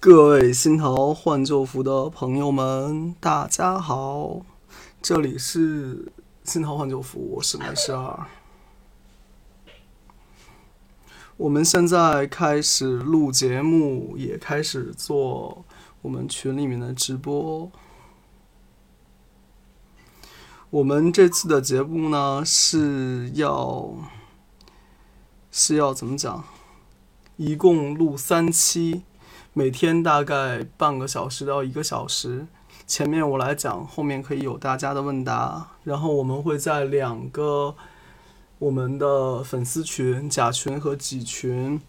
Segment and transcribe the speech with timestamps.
[0.00, 4.40] 各位新桃换旧符的朋友们，大家好，
[5.00, 6.12] 这里是
[6.44, 8.26] 新桃换旧符，我是梅十二。
[11.36, 15.64] 我们现在开始录节目，也开始做
[16.02, 17.70] 我们群里面的直播。
[20.70, 23.94] 我们这次的节目呢，是要
[25.50, 26.44] 是要怎么讲？
[27.36, 29.02] 一共录三期，
[29.54, 32.46] 每天大概半个小时到一个小时。
[32.86, 35.68] 前面我来讲，后面可以有大家的问答。
[35.84, 37.74] 然后我们会在两个
[38.58, 41.80] 我们的粉丝群、甲群和己群，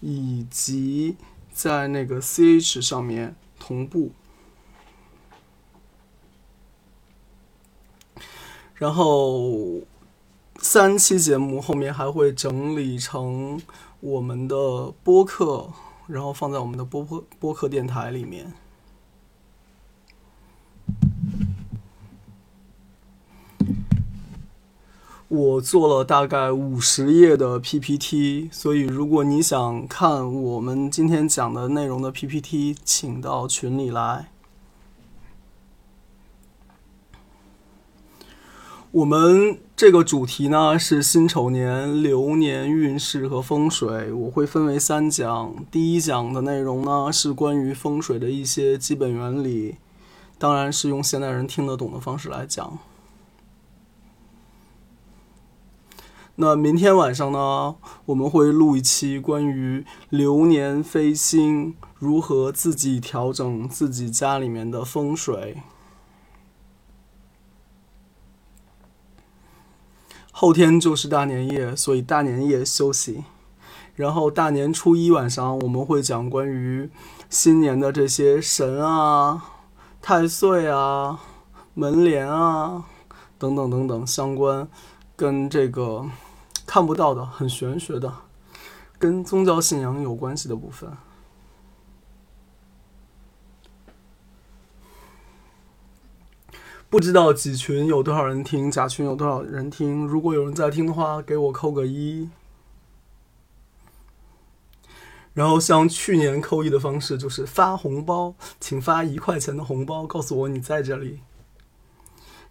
[0.00, 1.16] 以及
[1.52, 4.10] 在那个 CH 上面同步。
[8.74, 9.80] 然后
[10.56, 13.60] 三期节目后面还会整理成
[14.00, 15.70] 我们的播客，
[16.12, 18.52] 然后放在我们的播播播客电台里面。
[25.28, 34.28] 我做了大概五十页的 PPT，所以如果你想看我们今天讲的内容的 PPT，请到群里来。
[38.92, 45.54] 我们这个主题呢是辛丑年流年运势和风水，我会分为三讲。
[45.70, 49.76] 第一讲的内容呢是关于风水的一些基本原理，
[50.36, 52.78] 当然是用现代人听得懂的方式来讲。
[56.36, 65.62] 那明天晚上呢，我们会录一期关于流年飞星如何自己调整自己家里面的风水。
[70.42, 73.22] 后天就是大年夜，所以大年夜休息。
[73.94, 76.90] 然后大年初一晚上，我们会讲关于
[77.30, 79.40] 新年的这些神啊、
[80.00, 81.20] 太岁啊、
[81.74, 82.82] 门帘啊
[83.38, 84.66] 等等等等相关，
[85.14, 86.04] 跟这个
[86.66, 88.12] 看不到的、很玄学的、
[88.98, 90.90] 跟宗教信仰有关系的部分。
[96.92, 100.06] 不知道几群有多少人听，甲群有多少人听？
[100.06, 102.28] 如果有人在听的话，给我扣个一。
[105.32, 111.20] 然后像去年扣一的方式就是发红包，请发一块钱的红包，告诉我你在这里。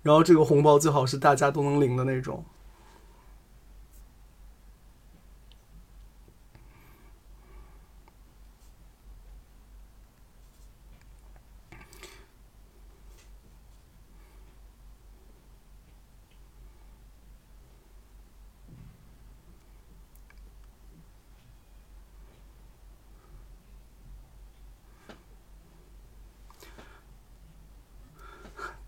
[0.02, 2.44] 然后这个红包最好是大家都能领的那种。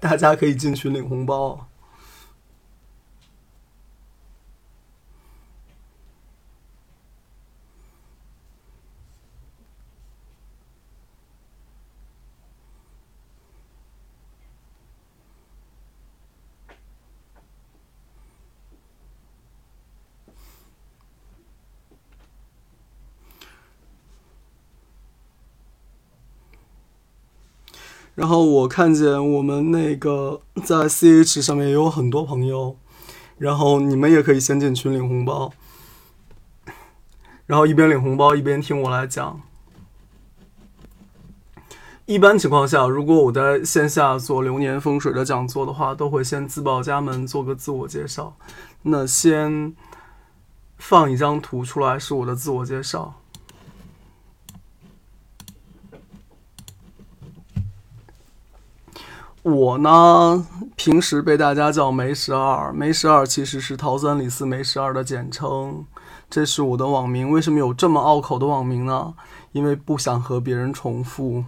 [0.04, 1.70] 大家可以进群领红包。
[28.34, 32.76] 后我看见我们那个在 CH 上面也有很多朋友，
[33.38, 35.54] 然后你们也可以先进群领红包，
[37.46, 39.40] 然后一边领红包一边听我来讲。
[42.08, 48.36] 一般情况下，如果我在线下做流年风水的讲座的话，都会先自报家门，做个自我介绍。
[48.82, 49.76] 那先
[50.80, 53.22] 放一张图出来，是我的自我介绍。
[59.44, 65.86] 我呢，平时被大家叫梅十二，梅十二其实是桃三李四梅十二的简称，
[66.30, 67.30] 这是我的网名。
[67.30, 69.14] 为什么有这么拗口的网名呢？
[69.52, 71.44] 因为不想和别人重复。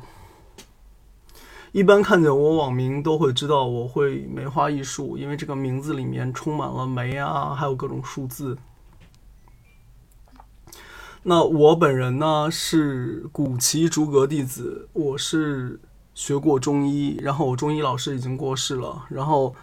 [1.71, 8.57] 一般看见我网名都会知道我会梅花易数，因为这个名字里面充满了梅啊，还有各种数字。
[11.23, 15.79] 那我本人呢是古奇竹阁弟子，我是。
[16.15, 19.05] 学过中医，然后我中医老师已经过世了。
[19.09, 19.53] 然后，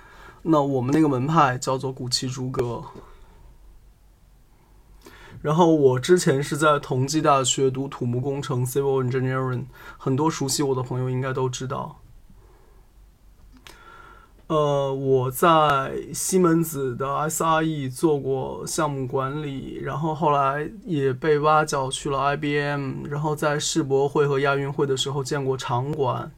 [0.43, 2.85] 那我们那个门派叫做古奇诸葛。
[5.41, 9.65] 然后我之前是在同济大学读土木工程 （Civil Engineering），
[9.99, 11.99] 很多熟悉我的朋友应该都知道。
[14.47, 26.31] 呃，我在西门子的 SRE 做过项目管理，然后后来也被挖角去了 IBM，然后在世博会和亚运会的时候见过场馆。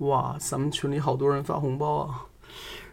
[0.00, 2.26] 哇，咱们群里好多人发红包啊！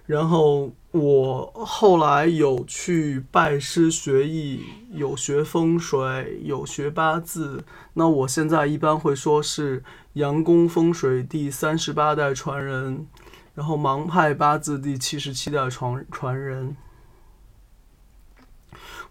[0.06, 4.62] 然后我后来有去拜师学艺，
[4.92, 7.66] 有学风水，有学八字。
[7.94, 9.84] 那我现在一般会说是
[10.14, 13.06] 阳宫风水第三十八代传人，
[13.54, 16.78] 然后盲派八字第七十七代传传人。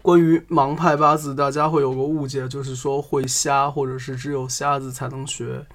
[0.01, 5.65] 关于盲派八字，大家会有个误解，就是说会瞎，或者是只有瞎子才能学。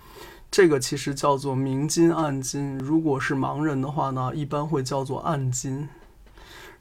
[0.52, 5.88] 这个其实叫做明金暗金，如果是盲人的话呢，一般会叫做暗金。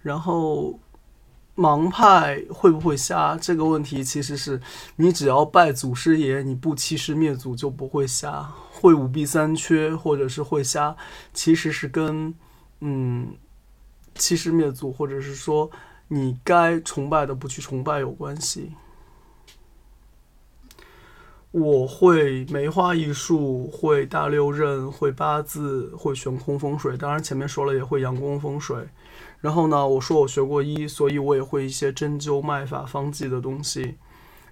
[0.01, 0.77] 然后
[1.55, 3.37] 盲派会不会瞎？
[3.37, 4.59] 这个问题其实是
[4.97, 8.51] 你只要拜祖师爷，你不欺师灭祖就不会瞎。
[8.71, 10.97] 会五弊三缺或者是会瞎，
[11.33, 12.33] 其实是跟
[12.81, 13.33] 嗯
[14.15, 15.71] 欺师灭祖，或者是说
[16.09, 18.73] 你该崇拜的不去崇拜有关系。
[21.51, 26.95] 我会梅花易数，会大六壬，会八字，会悬空风水。
[26.95, 28.87] 当然前面说了也会阳宫风水。
[29.41, 33.97] 然后呢，我说我学过医，所以我也会一些针灸、脉法、方剂的东西。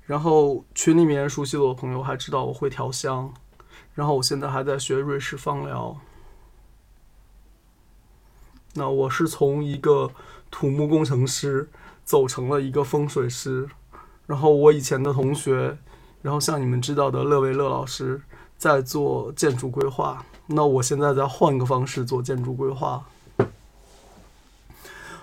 [0.07, 3.33] 然后群里面熟悉我的朋友还知道我会调香。
[3.93, 5.95] 然后我现在还在学瑞士芳疗。
[8.73, 10.11] 那我是从一个
[10.51, 11.69] 土木工程师
[12.03, 13.69] 走成了一个风水师。
[14.27, 15.77] 然后我以前的同学。
[16.21, 18.21] 然后像你们知道的，乐维乐老师
[18.57, 23.05] 在做建筑规划，那我现在在换个方式做建筑规划。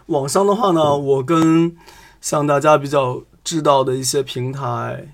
[0.07, 1.77] 网上的话呢，我跟
[2.21, 5.13] 像大家比较知道的一些平台，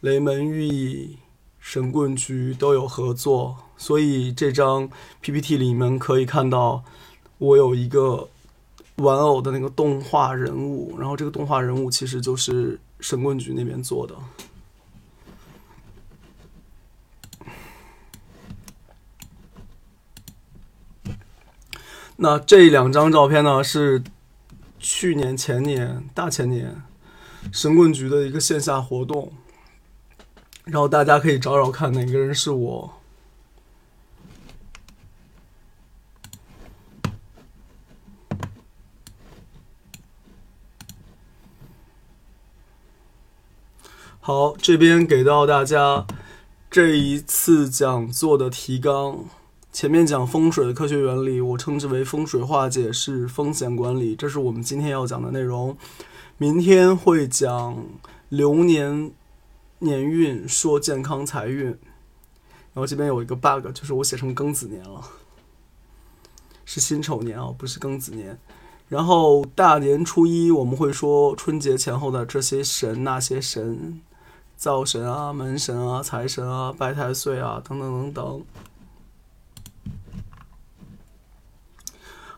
[0.00, 1.18] 雷门寓意、
[1.60, 4.88] 神棍局都有合作，所以这张
[5.20, 6.82] PPT 里面可以看到，
[7.38, 8.28] 我有一个
[8.96, 14.14] 玩偶的那个动画人物，然后这个动画人物其实就是神棍局那边做的。
[22.16, 24.02] 那这两张照片呢，是
[24.78, 26.82] 去年、前年、大前年
[27.50, 29.32] 神棍局的一个线下活动，
[30.64, 32.94] 然后大家可以找找看哪个人是我。
[44.20, 46.06] 好，这边给到大家
[46.70, 49.24] 这一次讲座的提纲。
[49.72, 55.74] 前面讲风水的科学原理，我称之为风水化解是风险管理，这是我们今天要讲的内容。
[56.36, 57.82] 明天会讲
[58.28, 59.10] 流年
[59.78, 61.68] 年运，说健康财运。
[62.74, 65.00] 然后这边有一个 bug，就是我写成庚子年了，
[66.66, 68.38] 是辛丑年啊，不是庚子年。
[68.88, 74.02] 然后大年初一我们会说春节前后的这些神，那些神，
[74.54, 78.44] 灶神啊、门神啊、财神啊、拜太岁啊等等等等。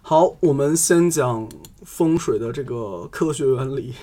[0.06, 1.48] 好，我们先讲
[1.82, 3.94] 风水的这个科学原理。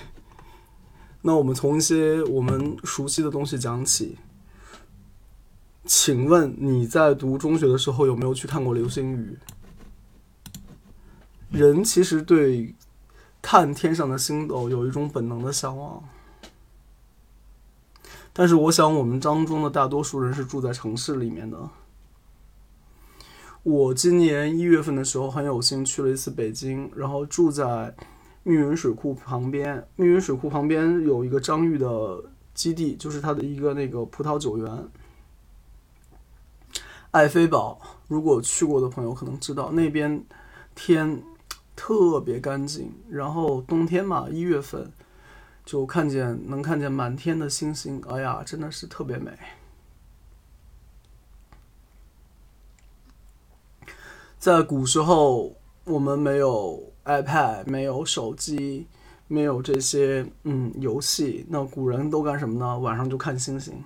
[1.21, 4.17] 那我们从一些我们熟悉的东西讲起。
[5.85, 9.37] 请问你在读中学的时候有没有去看过流星雨？
[11.51, 12.73] 人其实对
[13.39, 16.03] 看天上的星斗有一种本能的向往，
[18.33, 21.69] 但是我想我们当中的大多数人是住在城市里面的。
[23.63, 27.93] 我今年一月份的时候很有幸去了一次北京，然后住在
[28.41, 29.87] 密云水库旁边。
[29.95, 32.23] 密云水库旁边有一个张裕的
[32.55, 34.89] 基地，就是他的一个那个葡萄酒园——
[37.11, 37.79] 爱妃堡。
[38.07, 40.23] 如果去过的朋友可能知道，那边
[40.73, 41.21] 天
[41.75, 44.91] 特别干净，然后冬天嘛，一月份
[45.63, 49.31] 就看见能看见满天的星星，哎呀，真的是特别美。
[54.41, 58.87] 在古时候，我们没有 iPad，没有手机，
[59.27, 61.45] 没有这些嗯游戏。
[61.49, 62.79] 那古人都干什么呢？
[62.79, 63.83] 晚上就看星星。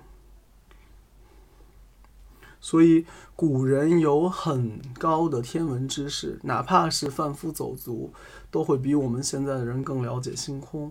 [2.58, 3.04] 所以
[3.36, 8.14] 古人有很高的天文知识，哪怕是贩夫走卒，
[8.50, 10.90] 都会比我们现在的人更了解星空。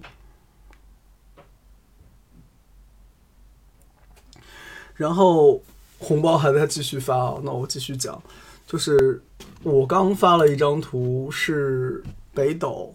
[4.94, 5.64] 然后
[5.98, 8.22] 红包还在继续发啊，那我继续讲。
[8.66, 9.22] 就是
[9.64, 12.04] 我刚发了一张图，是
[12.34, 12.94] 北斗。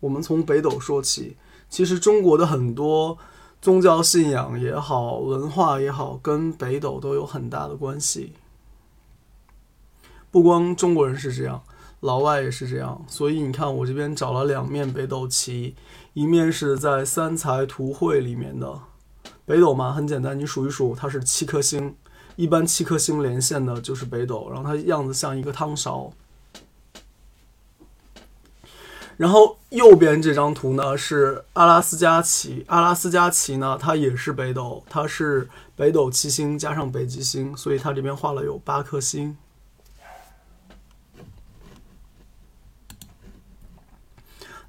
[0.00, 1.36] 我们从北斗说起。
[1.68, 3.16] 其实中国的很多
[3.62, 8.34] 宗教信仰也好，文化也好，跟北斗都有很大的关系。
[10.30, 11.62] 不光中国人是这样，
[12.00, 13.02] 老外也是这样。
[13.06, 15.74] 所以你看，我这边找了两面北斗旗，
[16.12, 18.80] 一面是在三才图绘里面的
[19.46, 21.94] 北斗嘛，很简单，你数一数，它是七颗星，
[22.36, 26.12] 一般七颗星连线的就是北斗，然后它样子像一个汤勺。
[29.18, 39.36] 然后右边这张图呢是阿拉斯加旗，阿拉斯加旗呢它也是北斗，它是北斗七星加上北极星，所以它这边画了有八颗星。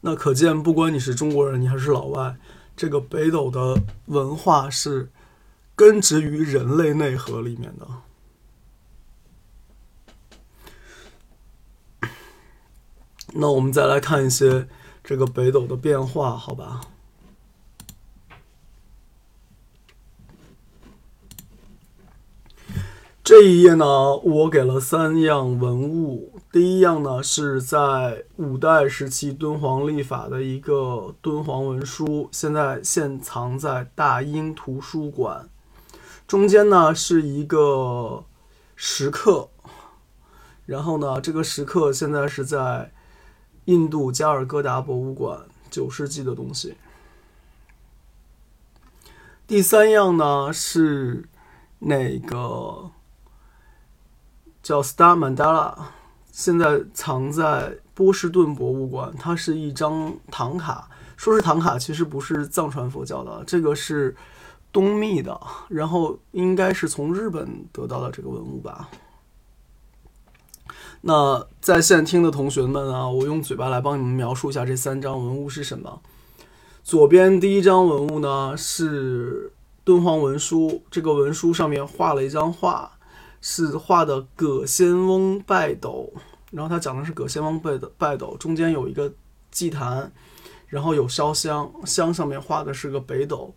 [0.02, 2.36] 那可见，不管你是中国人，你还是老外，
[2.76, 5.10] 这个北斗的文化是
[5.76, 7.88] 根植于人类内核里面的。
[13.36, 14.68] 那我们再来看一些
[15.04, 16.82] 这个北斗的变化，好吧？
[23.24, 26.42] 这一页呢，我给了三样文物。
[26.52, 35.50] 第一样呢，是在五代时期敦煌历法的一个敦煌文书，现在现藏在大英图书馆。
[36.34, 38.26] 中间呢是一个
[38.76, 39.48] 石刻，
[40.66, 42.92] 然后呢，这个石刻现在是在。
[43.66, 46.76] 印度加尔各答博物馆九世纪的东西。
[49.48, 51.30] 第三样呢是
[51.80, 52.92] 那个
[54.62, 55.78] 叫 Star Mandala，
[56.30, 59.14] 现在藏在波士顿博物馆。
[59.18, 64.14] 它是一张唐卡，说是唐卡，其实不是藏传佛教的，这个是
[64.74, 65.40] 东密的，
[65.70, 68.90] 然后应该是从日本得到的这个文物吧。
[71.02, 76.02] 那在线听的同学们啊，我用嘴巴来帮你们描述一下这三张文物是什么。
[76.82, 79.54] 左边第一张文物呢是
[79.84, 82.94] 敦煌文书，这个文书上面画了一张画，
[83.42, 86.12] 是画的葛仙翁拜斗，
[86.52, 89.14] 然后它讲的是葛仙翁拜斗，拜斗中间有一个
[89.52, 90.12] 祭坛，
[90.68, 93.54] 然后有烧香，香上面画的是个北斗，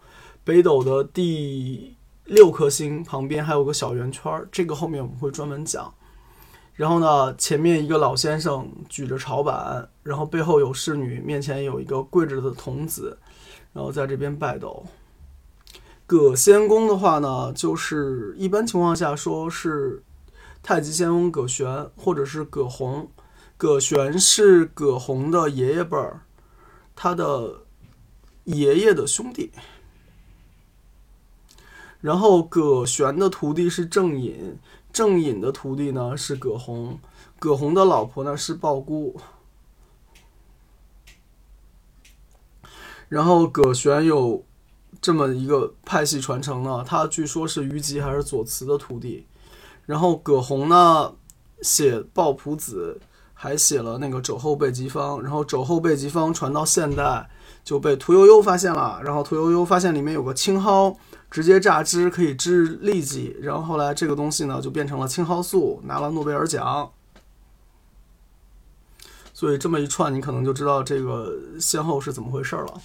[0.47, 5.93] 北斗的第六颗星旁边还有个小圆圈，这个后面我们会专门讲。
[6.75, 13.19] 然后呢，前面一个老先生举着朝板，然后背后有侍女，面前有一个跪着的童子，
[13.73, 14.87] 然后在这边拜斗。
[16.07, 20.05] 葛仙公的话呢，就是一般情况下说是
[20.63, 23.11] 太极仙翁葛玄，或者是葛洪。
[23.57, 26.21] 葛玄是葛洪的爷爷辈儿，
[26.95, 27.63] 他的
[28.45, 29.51] 爷爷的兄弟。
[32.07, 34.57] 然后葛玄的徒弟是郑隐。
[34.93, 37.01] 郑隐的徒弟呢是葛洪，
[37.41, 39.17] 葛洪的老婆呢是鲍姑。
[43.09, 44.45] 然后葛玄有
[45.01, 49.27] 这么一个派系传承呢，他据说是虞吉还是左慈的徒弟。
[49.85, 51.13] 然后葛洪呢
[51.61, 53.01] 写《抱朴子》，
[53.35, 55.19] 还写了那个《肘后备急方》。
[55.21, 57.29] 然后《肘后备急方》传到现代
[57.65, 60.97] 就被屠呦呦发现了，然后屠呦呦发现里面有个青蒿。
[61.31, 66.91] 直接榨汁可以治痢疾，然后后来这个东西呢就变成了青蒿素，拿了诺贝尔奖。
[69.35, 72.81] 所以这么一串，你可能就知道这个先后是怎么回事了。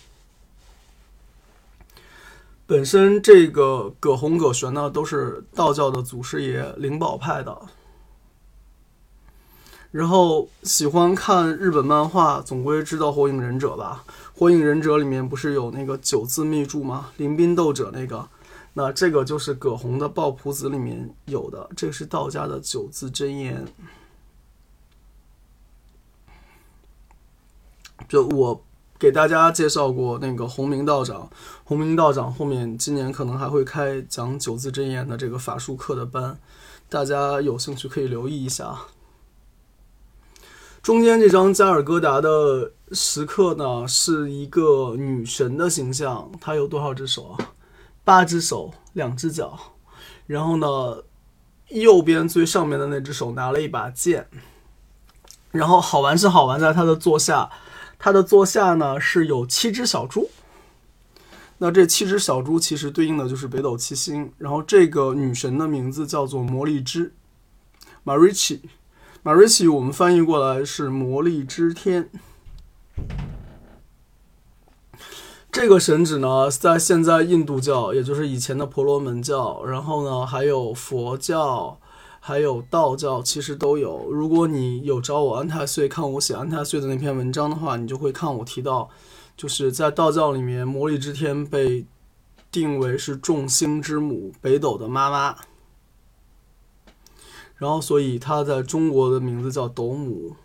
[2.66, 7.58] 本身这个葛洪、葛玄呢都是道教的祖师爷，灵宝派的。
[9.92, 14.06] 然后喜欢看日本漫画，总归知道《火影忍者》吧？
[14.42, 17.12] 《火影忍者》里面不是有那个九字秘著吗？
[17.18, 18.28] 临兵斗者那个，
[18.74, 23.64] 那这个就是葛洪的《抱朴子》里面有的，这是道家的九字真言。
[28.10, 28.64] 就我
[28.98, 31.30] 给大家介绍过那个洪明道长，
[31.64, 36.40] 洪明道长后面今年可能还会开讲九字真言的这个法术课的班，
[36.90, 38.76] 大家有兴趣可以留意一下。
[40.82, 47.54] 中间这张加尔各答的石刻呢，是一个女神的形象，她有多少只手啊？
[48.04, 49.76] 八只手，两只脚。
[50.26, 51.04] 然后呢，
[51.70, 54.28] 右边最上面的那只手拿了一把剑。
[55.52, 57.52] 然后好玩是好玩在它的座下，
[58.00, 60.32] 它的座下呢是有七只小猪。
[61.60, 64.34] 那这七只小猪其实对应的就是北斗七星。
[64.40, 67.14] 然后这个女神的名字叫做魔力之
[68.04, 68.62] ，Marichi。
[69.24, 72.10] 马瑞奇，我们翻译过来是魔力之天。
[75.52, 81.78] 这个神祇呢，在现在印度教，也就是以前的婆罗门教，然后呢，还有佛教，
[82.20, 84.10] 还有道教，其实都有。
[84.10, 88.90] 如果你有找我安太岁看我写安太岁的那篇文章的话，你就会看我提到，
[89.38, 91.86] 就是在道教里面，魔力之天被
[92.52, 95.36] 定为是众星之母，北斗的妈妈。
[97.62, 100.36] 然后所以它在中国的名字叫斗母。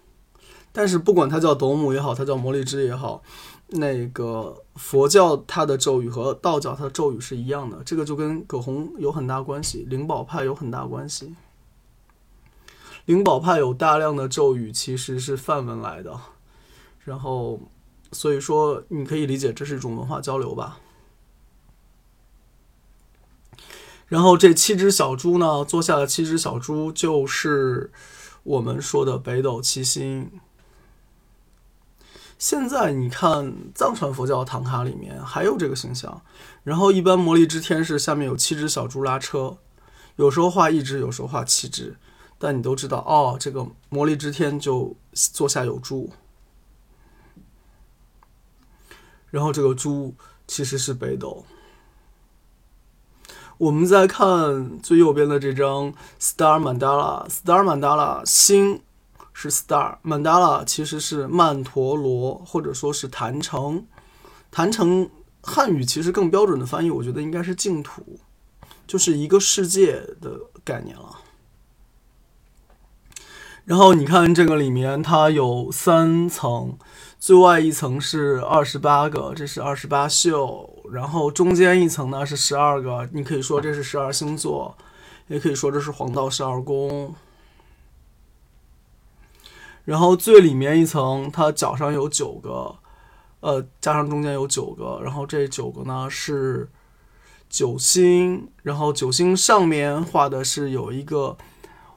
[0.70, 3.22] 但是不管它叫斗母也好，它叫魔力之也好，
[3.68, 11.34] 那个佛教它的咒语和道教它的咒语是一样的，这个就跟葛洪有很大关系，灵宝派有很大关系。
[13.06, 16.20] 灵宝派有大量的咒语其实是梵文来的，
[17.04, 17.58] 然后
[18.12, 20.78] 所以说你可以理解这是一种文化交流吧。
[24.06, 27.90] 然后这七只小猪呢，坐下的七只小猪就是
[28.44, 30.30] 我们说的北斗七星。
[32.38, 36.22] 现在你看藏传佛教唐卡里面还有这个形象，
[36.62, 39.58] 然后一般魔力之天是下面有七只小猪拉车，
[40.16, 41.96] 有时候画一只，有时候画七只，
[42.38, 46.12] 但你都知道哦，这个魔力之天就坐下有猪，
[49.30, 50.14] 然后这个猪
[50.46, 51.44] 其实是北斗。
[53.58, 58.80] 我们再看最右边的这张 Star Mandala，Star Mandala 星。
[59.38, 63.86] 是 star mandala，其实是曼陀罗，或者说是坛城。
[64.50, 65.10] 坛城
[65.42, 68.18] 汉语其实更标准的翻译，我觉得应该是净土，
[68.86, 71.18] 就是一个世界的概念了。
[73.66, 76.78] 然后你看这个里面，它有三层，
[77.20, 84.76] 最外一层是二十八个，这是二十八宿，然后中间一层呢是十二个，你可以说这是十二星座，
[85.28, 87.14] 也可以说这是黄道十二宫。
[89.84, 92.74] 然后最里面一层，它脚上有九个，
[93.38, 96.68] 呃，加上中间有九个，然后这九个呢是
[97.48, 101.36] 九星，然后九星上面画的是有一个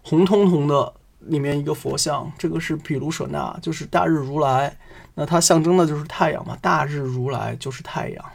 [0.04, 4.78] 红彤彤的里面一个佛像，这个是毗卢舍那，就是大日如来，
[5.16, 8.26] 那它象征的就是太阳嘛，大日如来就是太阳。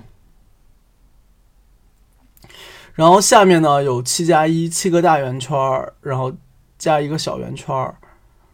[2.94, 6.32] 然后下面呢有七加一，七个大圆圈儿，然后
[6.78, 7.96] 加一个小圆圈儿。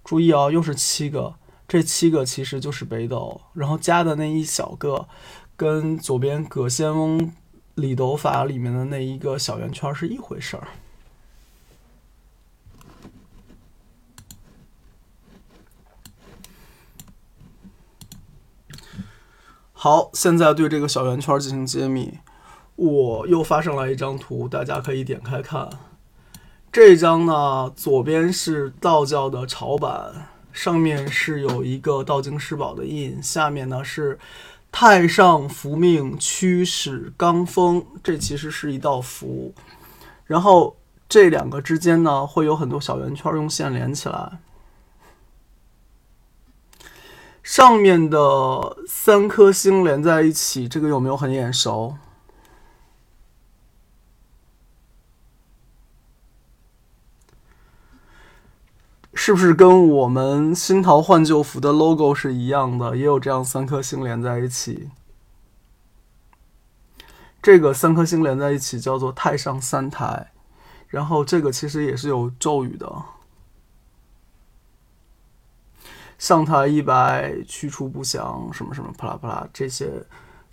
[0.02, 1.34] 注意哦，又是七个，
[1.68, 5.06] 这七个其实就是北斗，然后加的那一小个，
[5.56, 7.32] 跟左边葛仙翁
[7.74, 10.68] 理斗法里面的那一个小圆圈是一回事儿。
[19.72, 22.18] 好，现在对这个小圆圈进行揭秘，
[22.80, 25.68] 我又发上来一张图，大家可以点开看。
[26.72, 34.18] 这张呢，左边是道教的朝版，上面是有一个道经师宝的印，下面呢是
[34.72, 39.52] 太上福命驱使罡风，这其实是一道符。
[40.24, 40.74] 然后
[41.06, 44.38] 这两个之间呢，会有很多小圆圈用线连起来。
[47.42, 51.96] 上面的三颗星连在一起，这个有没有很眼熟？
[59.22, 62.96] 是不是跟我们新桃换旧符的 logo 是一样的？
[62.96, 64.88] 也有这样三颗星连在一起。
[67.42, 70.32] 这个三颗星连在一起叫做太上三台，
[70.88, 72.90] 然后这个其实也是有咒语的：
[76.16, 80.02] 上台一百，去除不祥，什么什么，啪啦啪啦，这些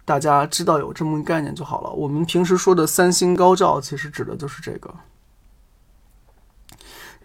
[0.04, 1.90] 大家知道有这么个概念就好了。
[1.92, 4.94] 我们平时说的三星高照，其实指的就是这个。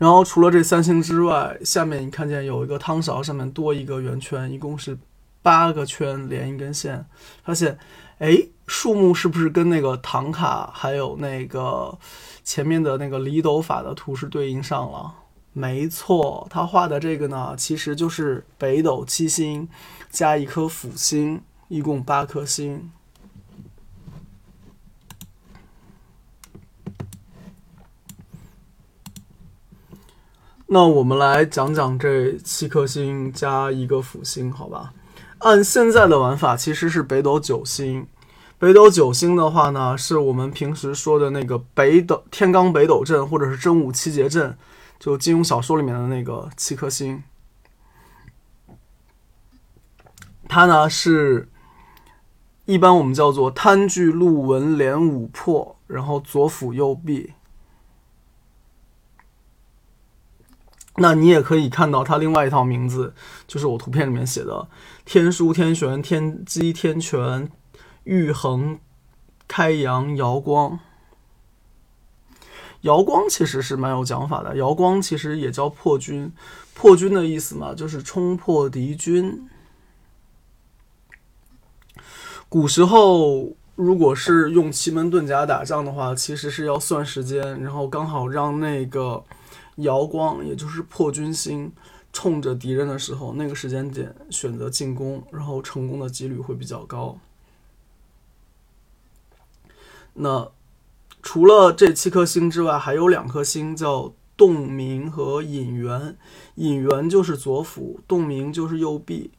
[0.02, 4.98] 然后除了这三星之外，下面你看见有一个汤勺，上面多一个圆圈，一共是
[5.42, 7.06] 八个圈连一根线。
[7.44, 7.78] 发现，
[8.18, 8.36] 哎，
[8.66, 11.96] 数目是不是跟那个唐卡还有那个
[12.42, 15.14] 前面的那个离斗法的图是对应上了？
[15.52, 19.68] 没错，他画的这个呢，其实就是北斗七星
[20.10, 22.90] 加一颗辅星，一共八颗星。
[30.74, 34.94] 那我们来讲讲这七颗星加一个辅星，好吧？
[35.40, 38.06] 按现在的玩法，其实是北斗九星。
[38.58, 44.56] 北斗九星的话呢，是我们平时说的那个北斗天罡北斗阵，或者是真武七节阵，
[44.98, 47.22] 就金庸小说里面的那个七颗星。
[50.48, 51.50] 它呢是
[52.64, 57.34] 一般我们叫做贪巨禄文连五破，然后左辅右弼。
[60.96, 63.14] 那你也可以看到它另外一套名字，
[63.46, 64.68] 就是我图片里面写的
[65.06, 67.50] 天枢、天璇、天机、天权、
[68.04, 68.78] 玉衡、
[69.48, 70.78] 开阳、瑶光。
[72.82, 76.30] 瑶光其实是蛮有讲法的，瑶光其实也叫破军，
[76.74, 79.48] 破军的意思嘛，就是冲破敌军。
[82.50, 89.24] 古时候如果是用奇门遁甲打仗的话，其实是要算时间，然后刚好让那个。
[89.76, 91.72] 瑶光，也就是破军星，
[92.12, 97.18] 冲着敌人的时候，那个时间点选择进攻，然后成功的几率会比较高。
[100.14, 100.50] 那
[101.22, 106.18] 除了这七颗星之外，还有两颗星叫洞明和隐元，
[106.56, 109.30] 隐元就是左辅，洞明就是右弼。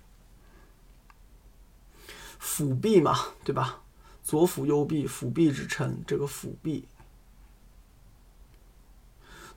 [2.40, 3.82] 辅弼嘛，对吧？
[4.24, 6.88] 左辅右弼，辅弼之称，这个辅弼。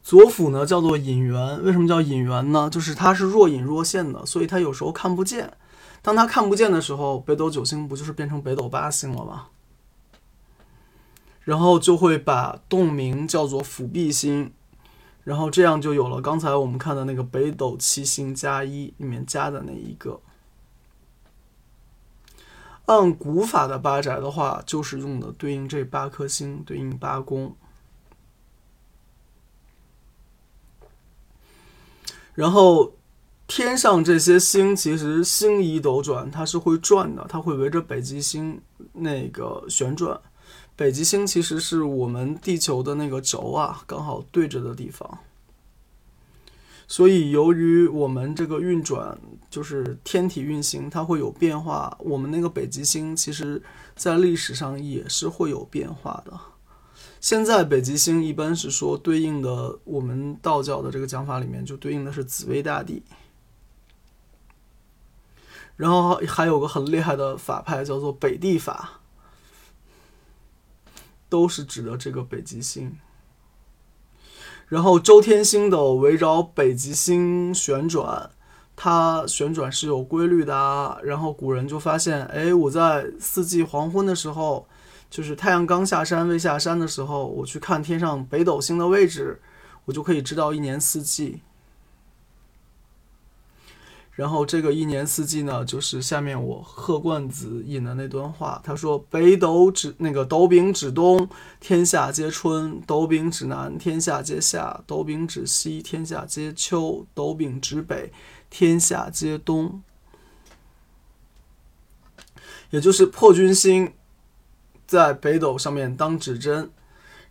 [0.06, 2.70] 左辅呢叫做隐元，为什么叫隐元呢？
[2.70, 5.52] 就是它是若隐若现的，所以它有时候看不见。
[6.00, 9.48] 当它看不见的时候，北斗九星不就是变成北斗八星了吗？
[11.40, 14.52] 然后就会把洞明叫做辅弼星，
[15.24, 20.20] 然后这样就有了刚才我们看的那个北斗七星加一里面加的那一个。
[22.84, 27.56] 按古法的八宅的话，就是用的对应这八颗星，对应八宫。
[32.36, 32.92] 然后
[33.48, 38.60] 天上这些星，其实星移斗转，它是会转的，它会围着北极星
[38.92, 40.20] 那个旋转。
[40.76, 45.18] 北极星其实是我们地球的那个轴啊，刚好对着的地方。
[46.88, 49.18] 所以，由于我们这个运转
[49.50, 51.96] 就是天体运行，它会有变化。
[51.98, 53.60] 我们那个北极星，其实
[53.96, 56.38] 在历史上也是会有变化的。
[57.26, 63.02] 现在北极星一般是说对应的，我们道教的这个讲法里面就对应的是紫薇大帝。
[65.74, 69.00] 然后还有个很厉害的法派叫做北帝法，
[71.28, 72.96] 都是指的这个北极星。
[74.68, 78.30] 然后周天星斗围绕北极星旋转，
[78.76, 81.00] 它旋转是有规律的啊。
[81.02, 84.68] 然后古人就发现，哎，我在四季黄昏的时候，
[85.08, 89.40] 就是太阳刚下山未下山的时候，我去看天上北斗星的位置，
[89.86, 91.40] 我就可以知道一年四季。
[94.12, 98.58] 然后这个一年四季呢，就是下面我贺冠子引的那段话。
[98.64, 101.28] 他说：“北斗指那个斗柄指东，
[101.60, 108.10] 天下皆春；斗柄指南，天下皆夏；斗柄指西，天下皆秋；斗柄指北，
[108.48, 109.82] 天下皆冬。”
[112.70, 113.92] 也就是破军星
[114.86, 116.70] 在北斗上面当指针，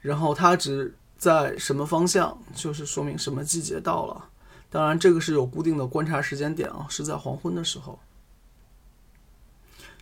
[0.01, 4.29] 然后它指在什么方向，就是说明什么季节到了。
[4.69, 7.97] 当然，这个是有固定的观察时间点啊，是在黄昏的时候。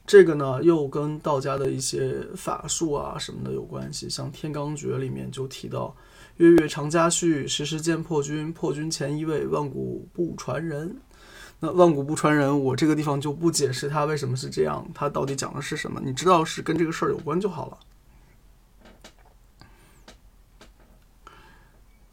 [0.05, 4.09] 这个呢，又跟道家的一些法术啊什么的有关系。
[4.09, 5.95] 像《天罡诀》里面就提到
[6.37, 10.97] “月月长家序，时时见破军，破军前一位，万古不传人”。
[11.65, 16.01] 那万古不传人，我这个地方就不解释它为什么是这样，它到底讲的是什么？
[16.03, 17.77] 你知道是跟这个事儿有关就好了。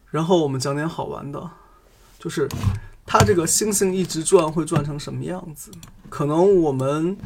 [0.09, 1.51] 然后我们讲点好玩的。
[2.17, 2.47] 就是
[3.05, 5.69] 它这个星星一直转，会转成什么样子？
[6.07, 7.17] 可能我们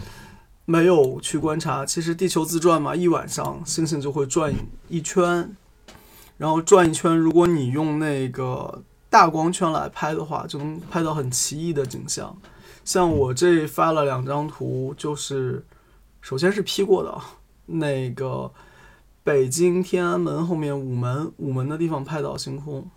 [0.65, 1.85] 没有去观察。
[1.85, 4.51] 其实地球自转嘛，一晚上星星就会转
[4.87, 5.55] 一圈，
[6.37, 7.15] 然后转一圈。
[7.15, 8.81] 如果你用那个
[9.15, 12.35] 大光圈来拍的话，就能拍到很奇异的景象。
[12.83, 15.65] 像我这发了两张图，就是
[16.19, 17.17] 首先是 P 过的，
[17.67, 18.51] 那个
[19.23, 22.89] 北京天安门后面午门，午门的地方拍到星空。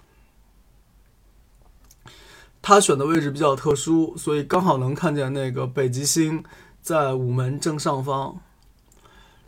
[2.61, 6.43] 他选的位置比较特殊，所以刚好能看见那个北极星
[6.83, 8.41] 在午门正上方。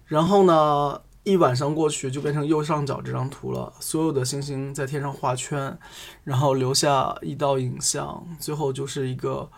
[0.06, 5.78] 然后呢，一晚上过去就变成右上角这张图了，所有的星星在天上画圈，
[6.24, 9.50] 然后留下一道影像，最后就是一个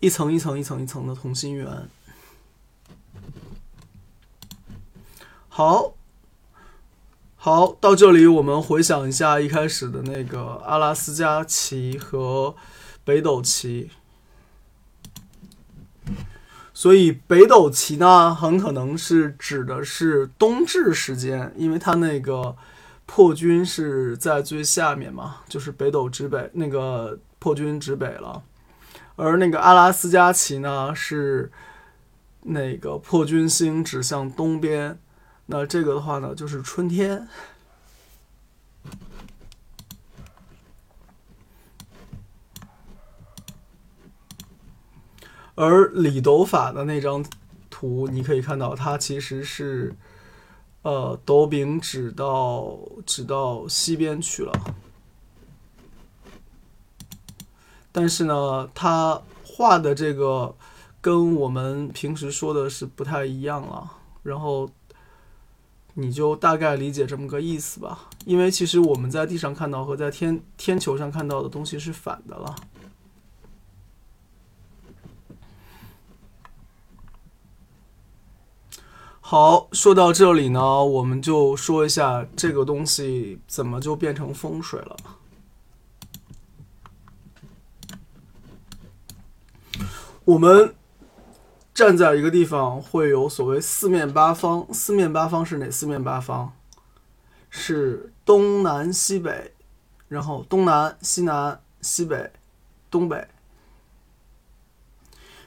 [0.00, 1.88] 一层一层一层一层的同心圆。
[5.48, 5.94] 好，
[7.36, 12.54] 好，到这里我们回想一下一开始的那个阿拉斯加旗和。
[13.06, 13.90] 北斗旗，
[16.76, 22.56] 所以北斗旗呢，很可能是指的是冬至时间，因为它那个
[23.06, 28.42] 破军是在最下面嘛，就是北斗指北，那个破军指北了，
[29.14, 31.52] 而那个阿拉斯加旗呢，是
[32.42, 34.98] 那个破军星指向东边，
[35.46, 37.28] 那这个的话呢，就是春天。
[45.54, 47.24] 而李斗法的那张
[47.70, 49.94] 图，你可以看到，它其实是，
[50.82, 54.52] 呃，斗柄指到指到西边去了。
[57.92, 60.56] 但是呢，他画的这个
[61.00, 63.92] 跟我们平时说的是不太一样了。
[64.24, 64.68] 然后，
[65.94, 68.08] 你就大概理解这么个意思吧。
[68.24, 72.56] 因为其实我们在地上看到和在天天球上看到的东西是反的了。
[79.26, 84.96] 好，说到这里呢，我们就说一下这个东西怎么就变成风水了。
[90.26, 90.74] 我们
[91.72, 94.66] 站在一个地方，会有所谓四面八方。
[94.74, 96.52] 四面八方是哪四面八方？
[97.48, 99.54] 是东南西北，
[100.06, 102.30] 然后东南、西南、西北、
[102.90, 103.26] 东北，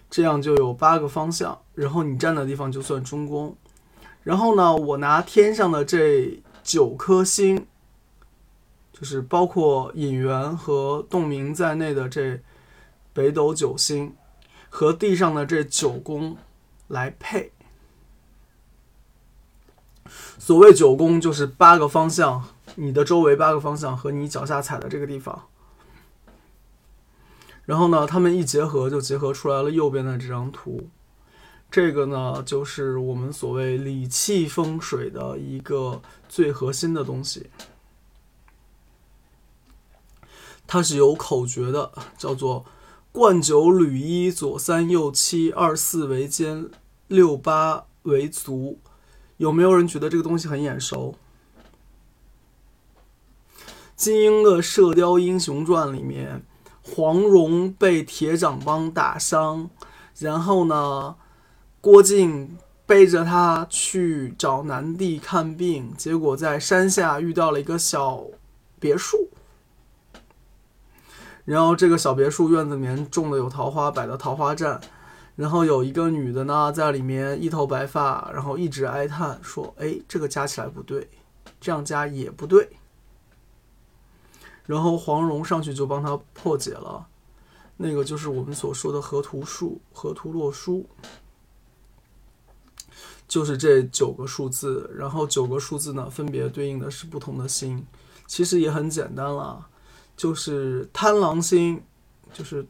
[0.09, 1.61] 这样就有八个方向。
[1.75, 3.55] 然后你站的地方就算中宫。
[4.27, 7.65] 然后呢，我拿天上的这九颗星，
[8.91, 12.41] 就是包括引元和洞明在内的这
[13.13, 14.17] 北斗九星，
[14.67, 16.35] 和地上的这九宫
[16.89, 17.53] 来配。
[20.37, 25.47] 所谓九宫，就是八个方向，你的周围八个方向和你脚下踩的这个地方。
[27.63, 30.89] 然后呢，他们一结合，就结合出来了右边的这张图。
[31.69, 37.49] 这个呢，就是我们所谓理气风水的一个最核心的东西，
[40.65, 42.65] 它是有口诀的，叫做
[43.11, 46.69] “灌九履一，左三右七，二四为肩，
[47.07, 48.79] 六八为足”。
[49.37, 51.15] 有没有人觉得这个东西很眼熟？
[53.95, 56.43] 金庸的《射雕英雄传》里面，
[56.81, 59.69] 黄蓉被铁掌帮打伤，
[60.17, 61.17] 然后呢？
[61.79, 68.25] 郭靖背着他去找南帝看病，结果在山下遇到了一个小
[68.79, 69.29] 别墅，
[71.45, 74.79] 然后这个小别墅院子里面种的有桃花，摆的桃花阵，
[75.35, 81.09] 然后有一个女的呢在里面一头白发，然后一直哀叹说：“哎，这个加起来不对，
[81.61, 82.69] 这样加也不对。”
[84.65, 87.07] 然后黄蓉上去就帮他破解了，
[87.77, 90.85] 那个就是我们所说的河图术、河图洛书。
[93.27, 97.85] 就是这九个数字，然后九个数字呢，分别对应的是不同的星。
[98.25, 99.67] 其实也很简单了，
[100.15, 101.81] 就是贪狼星，
[102.33, 102.65] 就是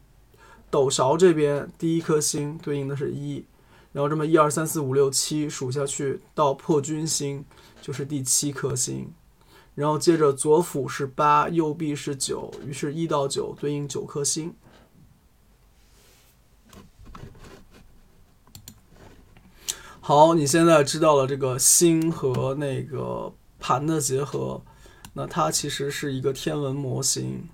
[0.70, 3.44] 斗勺这边第一颗星对应的是一，
[3.92, 7.44] 然后这么一二三四五六七数下去到破军星
[7.80, 9.12] 就是第七颗星，
[9.74, 14.54] 然后接着左辅是八，右弼是九，于是一到九对应九颗星。
[20.08, 24.62] 好，你现在知道了这个星和那个盘的结合，
[25.12, 27.46] 那它其实是一个天文模型。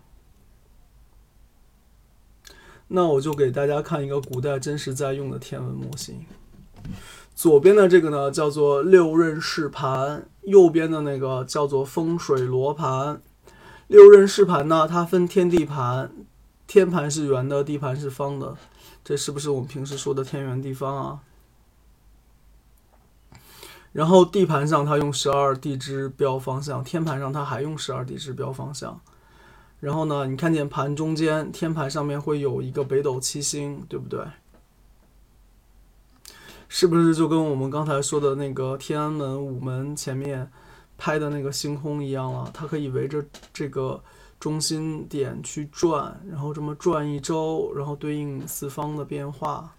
[2.87, 6.25] 那我就给大家看一个古代真实在用的天文模型。
[7.35, 13.21] 左边的这个呢叫做六壬式盘，右边的那个叫做风水罗盘。
[13.89, 16.13] 六壬式盘呢，它分天地盘，
[16.69, 18.57] 天盘是圆的，地盘是方的，
[19.03, 21.19] 这是不是我们平时说的天圆地方啊？
[23.95, 29.01] 然后地盘上它用十二地支标方向，天盘上它还用十二地支标方向。
[29.79, 34.27] 然后呢，你看见盘中间天盘上面会有一个北斗七星，对不对？
[36.69, 40.51] 是不是就跟我们刚才说的那个天安门午门前面
[40.99, 42.51] 拍的那个星空一样了？
[42.53, 44.03] 它可以围着这个
[44.41, 49.73] 中心点去转，然后这么转一周，然后对应四方的变化。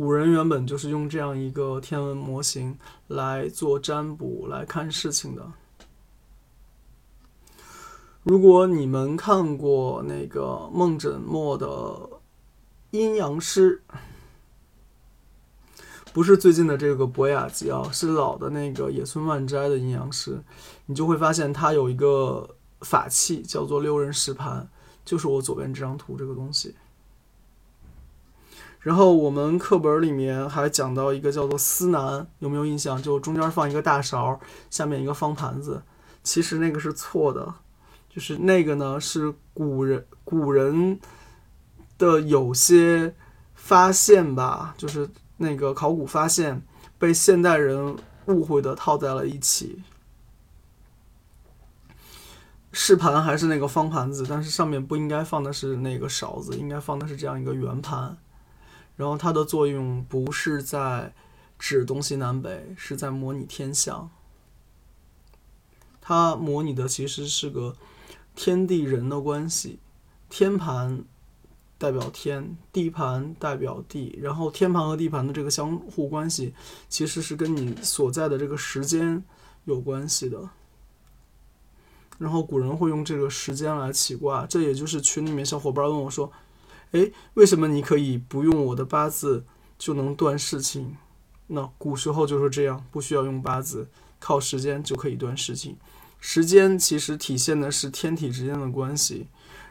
[0.00, 5.52] 古人原本就是用这样一个天文模型来做占卜、来看事情的。
[8.22, 11.66] 如果你们看过那个孟枕墨的
[12.92, 13.82] 《阴阳师》，
[16.14, 20.36] 不是最近的这个《博雅集》啊，是老的那个野村万斋的《阴阳师》，
[20.86, 24.66] 你就会发现它有一个法器叫做六壬石盘，
[25.04, 26.74] 就是我左边这张图这个东西。
[28.80, 33.00] 然后我们课本里面还讲到一个叫做司南，有没有印象？
[33.02, 34.40] 就中间放一个大勺，
[34.70, 35.82] 下面一个方盘子。
[36.22, 37.54] 其实那个是错的，
[38.08, 40.98] 就是那个呢是古人古人
[41.98, 43.14] 的有些
[43.54, 46.62] 发现吧，就是那个考古发现
[46.98, 49.82] 被现代人误会的套在了一起。
[52.72, 58.16] 试盘还是那个方盘子，但是上面不应该放的是那个勺子，应该放的是这样一个圆盘。
[59.00, 61.14] 然后它的作用不是在
[61.58, 64.10] 指东西南北，是在模拟天象。
[66.02, 67.78] 它模拟的其实是个
[68.36, 69.78] 天地人的关系。
[70.28, 71.02] 天盘
[71.78, 76.52] 代表天，地盘代表地，然后天盘和地盘的这个相互关系，
[76.90, 79.24] 其实是跟你所在的这个时间
[79.64, 80.50] 有关系的。
[82.18, 86.30] 然后古人会用这个时间来起卦，这也就是群里面小伙伴问我说
[86.92, 89.44] ：“诶，为什么你可以不用我的八字
[89.78, 90.96] 就能断事情？”
[91.48, 95.76] 那古时候就是这样，不需要用八字，靠时间就可以断事情。
[96.20, 99.26] 时间其实体现的是天体之间的关系，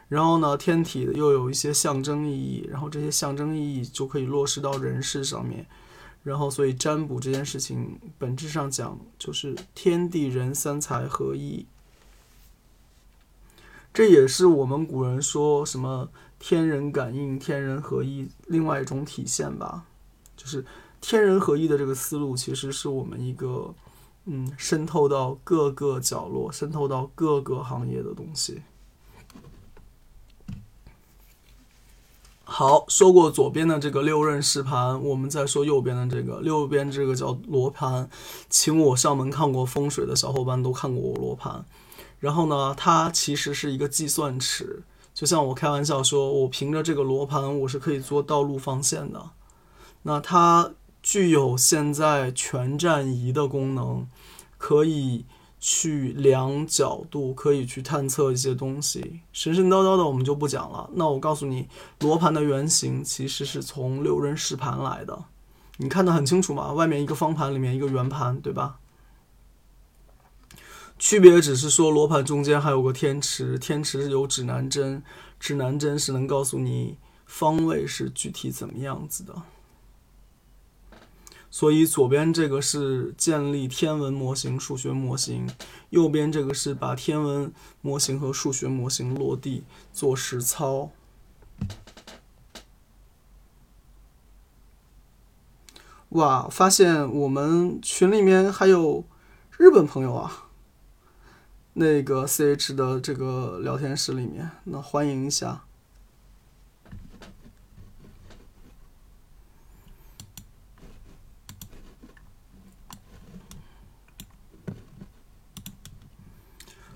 [0.08, 5.66] 然后呢，天体又有一些象征意义，然后这些象征意义就可以落实到人事上面。
[6.22, 11.64] 然后，所以占卜这件事情本质上讲就是天地人三才合一。
[13.94, 19.84] 这也是我们古人说什么天人感应、天人合一另外一种体现吧，
[20.36, 20.64] 就是
[21.00, 23.72] 天人合一的这个思路，其实是我们一个
[24.24, 28.62] 嗯渗透到各个角落、渗透到各个行业的东西。
[32.42, 38.10] 好，说过左边的这个六壬试盘，我们再说右边的这个，右边这个叫罗盘，
[38.48, 41.64] 请我上门看过风水的小伙伴都看过我罗盘。
[42.18, 44.82] 然后呢，它其实是一个计算尺，
[45.20, 49.22] 就像我开玩笑说，我凭着这个罗盘，我是可以做道路放线的。
[50.04, 54.08] 那它具有现在全站仪的功能，
[54.56, 55.26] 可以
[55.58, 59.20] 去量角度，可以去探测一些东西。
[59.30, 60.88] 神神叨叨的我们就不讲了。
[60.94, 65.24] 那我告诉你，罗盘的原型其实是从六壬石盘来的。
[65.76, 66.72] 你看得很清楚吗？
[66.72, 68.79] 外面一个方盘，里面一个圆盘，对吧？
[71.10, 75.02] 区别只是说，罗盘中间还有个天池，天池有指南针，
[75.40, 79.42] 指南针是能告诉你方位是具体怎么样子的。
[81.50, 85.50] 所以左边这个是建立天文模型、数学模型，
[85.88, 90.92] 右边这个是把天文模型和数学模型落地做实操。
[96.10, 99.04] 哇，发现我们群里面还有
[99.58, 100.46] 日本朋友啊！
[101.74, 105.62] 那个 C H 的这个聊天室里面，那欢迎一下。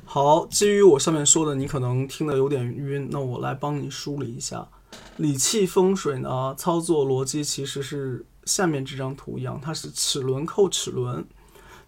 [0.05, 4.69] 好，基于我上面说的，你可能听得有点晕，那我来帮你梳理一下。
[5.17, 11.27] 理气风水呢，操作逻辑其实是下面这张图一样，它是齿轮扣齿轮。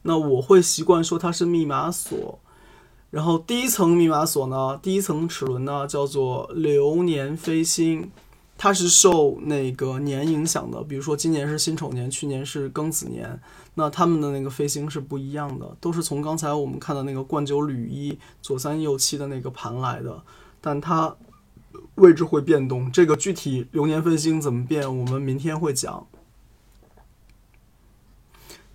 [0.02, 2.40] 那我会习惯说它是密码锁。
[3.10, 8.10] 然后第一层密码锁呢，第一层齿轮呢叫做流年飞星，
[8.58, 10.82] 它是受那个年影响的。
[10.82, 13.40] 比如说今年是辛丑年，去年是庚子年，
[13.74, 20.22] 那他们的那个飞星是不一样的，都是从刚才我们看的那个冠九履一左三右七的那个盘来的，
[20.60, 21.14] 但它
[21.94, 22.90] 位置会变动。
[22.90, 26.06] 这个具体流年飞星怎么变，我们明天会讲。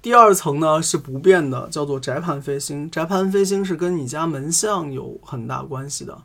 [0.01, 2.89] 第二层呢是不变的，叫做宅盘飞星。
[2.89, 6.23] 宅盘飞星是跟你家门向有很大关系的，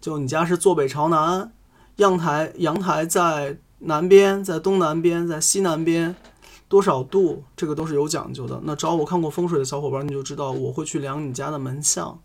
[0.00, 1.52] 就你家是坐北朝南，
[1.96, 6.14] 阳台阳台在南边，在东南边，在西南边，
[6.68, 8.60] 多少度，这个都是有讲究的。
[8.62, 12.20] 那找我看过风水的小伙伴，你就知道我会去量你家的门向，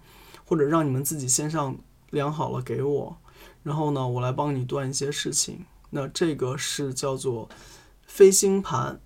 [0.46, 1.76] 或者让你们自己先上
[2.12, 3.18] 量好了给我，
[3.64, 5.66] 然后呢，我来帮你断一些事情。
[5.90, 7.50] 那这个是叫做
[8.06, 9.02] 飞星盘。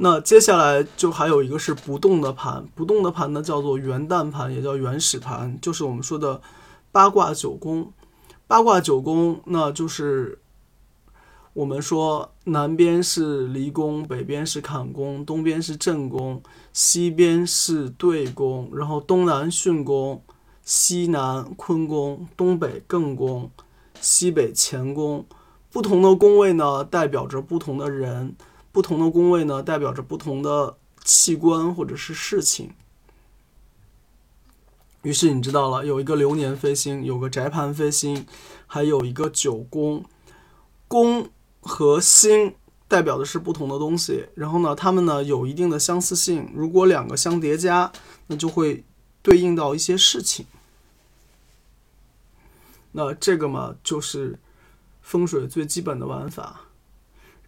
[0.00, 6.40] 那接下来就还有一个是不动的盘，不动的盘呢叫做元旦盘，也叫原始盘，就是我们说的
[6.92, 7.92] 八卦九宫。
[8.46, 10.38] 八卦九宫，那就是
[11.52, 16.40] 我们说南边是离宫，北边是坎宫，东边是震宫，
[16.72, 20.22] 西边是兑宫，然后东南巽宫，
[20.62, 23.50] 西南坤宫，东北艮宫，
[24.00, 25.26] 西北乾宫。
[25.70, 28.36] 不同的宫位呢，代表着不同的人。
[28.78, 32.70] 不同的宫位呢，代表着不同的器官或者是事情。
[35.02, 38.24] 于是你知道了，有一个流年飞星，有个宅盘飞星，
[38.68, 40.04] 还有一个九宫。
[40.86, 41.28] 宫
[41.60, 42.54] 和星
[42.86, 44.28] 代表的是不同的东西。
[44.36, 46.48] 然后呢，它们呢有一定的相似性。
[46.54, 47.90] 如果两个相叠加，
[48.28, 48.84] 那就会
[49.22, 50.46] 对应到一些事情。
[52.92, 54.38] 那这个嘛，就是
[55.00, 56.67] 风水最基本的玩法。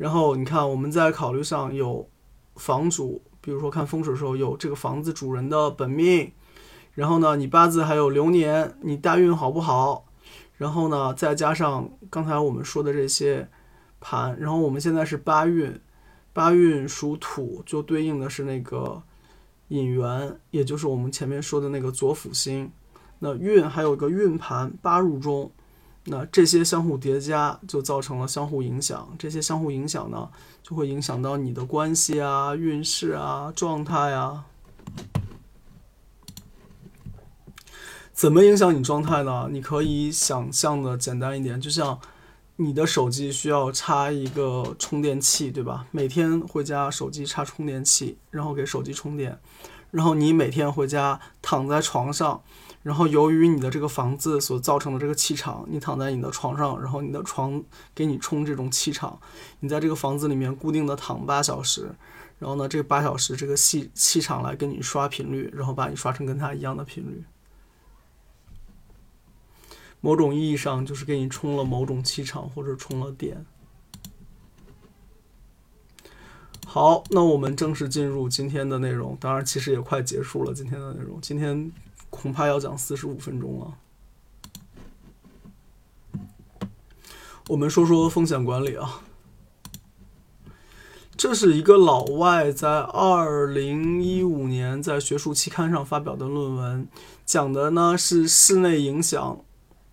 [0.00, 2.08] 然后你看，我们在考虑上有
[2.56, 6.32] 房主，比如说看风水的时候有这个房子主人的本命，
[6.94, 10.06] 然后呢，你八字还有流年，你大运好不好？
[10.56, 13.46] 然后呢，再加上刚才我们说的这些
[14.00, 15.78] 盘，然后我们现在是八运，
[16.32, 19.02] 八运属土，就对应的是那个
[19.68, 22.72] 引元，也就是我们前面说的那个左辅星。
[23.18, 25.52] 那运还有个运盘八入中，
[26.04, 30.30] 那这些相互叠加就造成了相互影响，这些相互影响呢，
[30.62, 34.46] 就会影响到你的关系啊、运势啊、状态啊。
[38.12, 39.48] 怎么影响你状态呢？
[39.50, 41.98] 你可以想象的简单一点，就像
[42.56, 45.86] 你的手机需要插一个充电器，对吧？
[45.90, 49.38] 每天回家手机插充电器，然后给手机充电，
[49.90, 52.42] 然后你每天回家躺在床上，
[52.82, 57.62] 然后由于你的这个房子所造成的这个气场，你躺在你的床上，然后你的床
[57.94, 59.20] 给你充这种气场，
[59.60, 61.94] 你在这个房子里面固定的躺八小时，
[62.38, 67.22] 然后呢，这八小时这个气气场来跟你刷频率，然后把你刷成跟它一样的频率。
[70.00, 73.44] 某种意义上就是给你充了某种气场或者充了电。
[76.64, 79.14] 好，那我们正式进入今天的内容。
[79.20, 81.20] 当然，其实也快结束了今天的内容。
[81.20, 81.70] 今天
[82.10, 83.74] 恐怕要讲四十五分钟了。
[87.48, 89.00] 我们说说风险管理啊。
[91.16, 96.88] 这是一个老外在二零一五年在学术期刊上发表的论文，
[97.24, 99.40] 讲的呢是室内影响。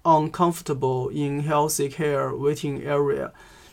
[0.03, 3.32] Uncomfortable in healthy care waiting area，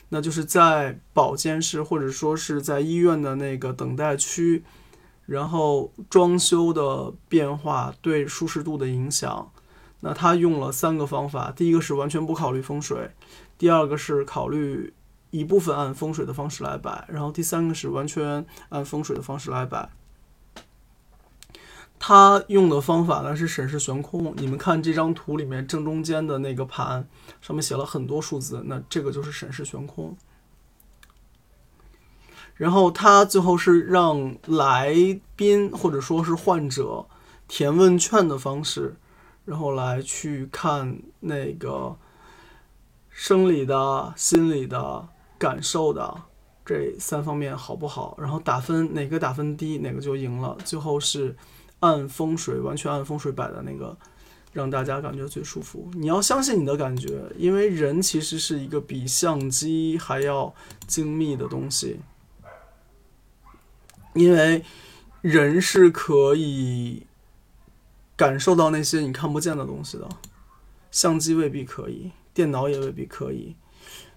[0.09, 4.65] 那就是在保健室或者说是在医院的那个等待区，
[5.27, 9.51] 然后装修的变化对舒适度的影响。
[10.01, 13.11] 那他用了三个方法，第一个是完全不考虑风水，
[13.57, 14.93] 第二个是考虑
[15.31, 19.89] 一部分按风水的方式来摆，然后第三个是完全按风水的方式来摆。
[21.99, 24.35] 他用的方法呢是审视悬空。
[24.37, 27.09] 你们看这张图里面正中间的那个盘，
[27.41, 30.15] 上面写了很多数字，那这个就是审视悬空。
[32.55, 34.95] 然后他最后是让来
[35.37, 37.07] 宾或者说是患者
[37.49, 38.97] 填问卷的方式，
[39.45, 41.97] 然后来去看那个
[43.11, 46.15] 生理的、心理的、感受的
[46.65, 50.57] 这三方面好不好，然后打分，哪个打分低，哪个就赢了。
[50.65, 51.37] 最后是。
[51.81, 53.95] 按风水，完全按风水摆的那个，
[54.55, 55.91] 让大家感觉最舒服。
[55.93, 60.55] 你要相信你的感觉，因为人其实是一个比相机还要
[60.87, 62.01] 精密的东西。
[64.15, 64.65] 因为
[65.21, 67.07] 人是可以
[68.17, 70.09] 感受到那些你看不见的东西的，
[70.91, 73.55] 相机未必可以，电脑也未必可以。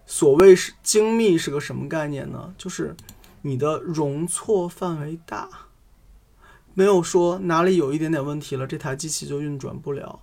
[0.06, 2.54] 所谓是精密是个什么概念呢？
[2.58, 2.96] 就是
[3.42, 5.50] 你的容错范围大。
[6.74, 10.22] 没有说哪里有一点点问题了，这台机器就运转不了。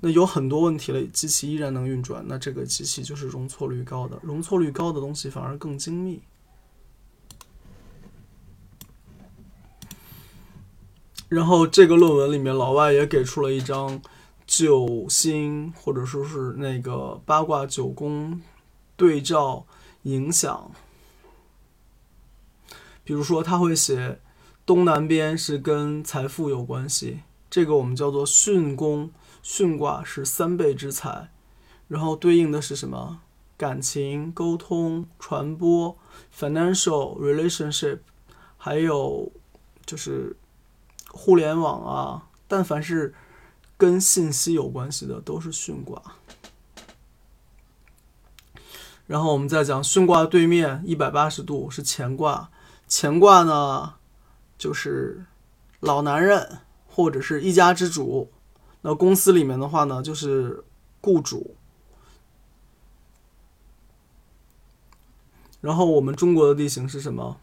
[0.00, 4.18] 那有很多问题了，机器依然能运转，那这个机器就是容错率高的。
[4.22, 6.22] 容错率高的东西反而更精密。
[11.28, 14.00] 然后这个论文里面，老外也给出了一张
[14.46, 18.40] 九星或者说是那个八卦九宫
[18.96, 19.66] 对照
[20.02, 20.70] 影响，
[23.04, 24.20] 比如说他会写。
[24.64, 29.12] 东南边是跟财富有关系，这个我们叫做巽宫，
[29.44, 31.30] 巽卦是三倍之财，
[31.86, 33.20] 然后对应的是什么？
[33.56, 35.96] 感情、沟通、传播
[36.36, 38.00] ，financial relationship，
[38.56, 39.30] 还有
[39.84, 40.34] 就是
[41.16, 43.14] 互联网啊，但凡是
[43.78, 46.02] 跟信息有关系的都是巽卦。
[49.06, 52.50] 然后我们再讲巽卦对面一百八十度是乾卦，
[52.88, 53.94] 乾卦呢？
[54.58, 55.24] 就是
[55.80, 58.30] 老男人或者是一家之主，
[58.80, 60.64] 那公司里面的话呢，就是
[61.00, 61.56] 雇主。
[65.60, 67.40] 然后我们中国的地形是什么？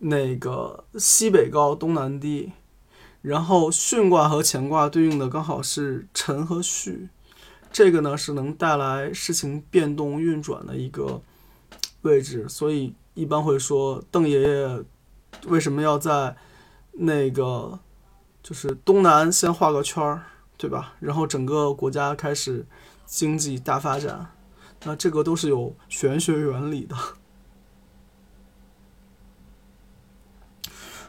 [0.00, 2.52] 那个西北高，东南低。
[3.22, 7.08] 然后巽卦和乾卦对应的刚好是辰和戌，
[7.72, 11.22] 这个呢是能带来事情变动运转的一个。
[12.02, 14.82] 位置，所以一般会说邓爷爷
[15.48, 16.34] 为什么要在
[16.92, 17.78] 那个
[18.42, 20.24] 就是东南先画个圈儿，
[20.56, 20.94] 对吧？
[20.98, 22.64] 然后整个国家开始
[23.04, 24.32] 经济大发展，
[24.84, 26.96] 那这个都是有玄学原理的。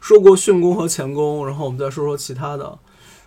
[0.02, 2.78] 说过巽宫和乾宫，然后我们再说说其他的。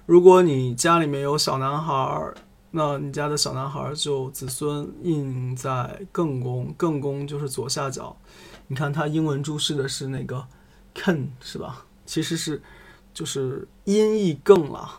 [0.05, 2.35] 如果你家里面有小男孩儿。
[2.77, 8.17] 那你家的小男孩就子孙印在艮宫，艮宫就是左下角。
[8.67, 10.45] 你看他英文注释的是那个
[10.93, 11.87] “ken” 是吧？
[12.05, 12.61] 其实是
[13.15, 14.99] 就是音译艮了。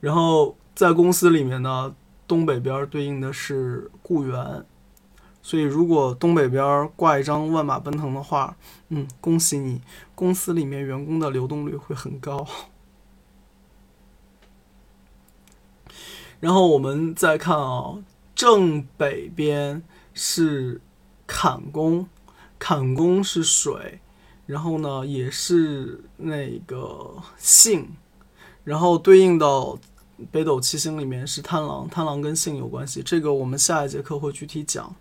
[0.00, 1.94] 然后在公司里面呢，
[2.26, 4.66] 东北边对应的是雇员，
[5.46, 8.56] 所以如果东北边挂一张万马奔腾的画，
[8.88, 9.80] 嗯，恭喜你，
[10.12, 12.44] 公司里面员工的流动率会很高。
[16.40, 17.96] 然后我们再看啊，
[18.34, 19.80] 正北边
[20.12, 20.80] 是
[21.28, 22.08] 坎宫，
[22.58, 24.00] 坎宫是水，
[24.46, 27.94] 然后呢也是那个性，
[28.64, 29.78] 然后对应到
[30.32, 34.92] 北斗七星里面是贪狼，贪狼跟性有关系，这个我们下一节课会具体讲。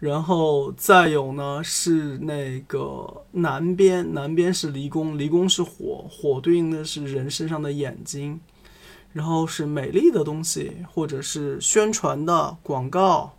[0.00, 8.40] 然后再有呢是那个南边，南边是离宫，离宫是火，火对应的是人身上的眼睛，
[9.12, 13.36] 然后是美丽的东西或者是宣传的广告，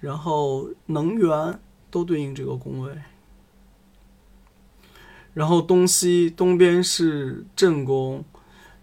[0.00, 1.58] 然后能源
[1.90, 2.92] 都对应这个宫位。
[5.32, 8.22] 然后东西东边是正宫，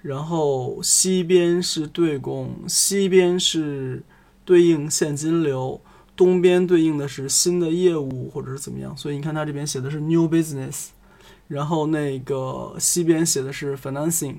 [0.02, 4.02] 然后西边是对宫，西边是
[4.44, 5.80] 对应现金流。
[6.18, 10.88] 东边对应的是新的业务或者是怎么样，所以你看它这边写的是 new business，
[11.48, 14.38] 然后那个西边写的是 financing，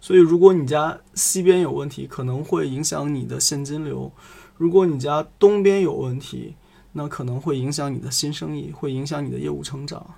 [0.00, 4.10] 所以如果你家西边有问题，可能会影响你的现金流；
[4.56, 6.56] 如果你家东边有问题，
[6.92, 10.14] 那可能会影响你的新生意，会影响你的业务成长。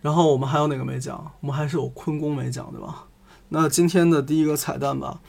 [0.00, 1.32] 然后我们还有哪个没讲？
[1.40, 3.08] 我们还是有坤宫没讲，对吧？
[3.48, 5.20] 那今天的第一个彩蛋吧。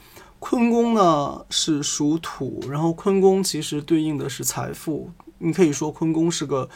[0.42, 5.12] 坤宫呢是属土，然后坤宫其实对应的是财富。
[5.38, 6.68] 你可以说坤宫是个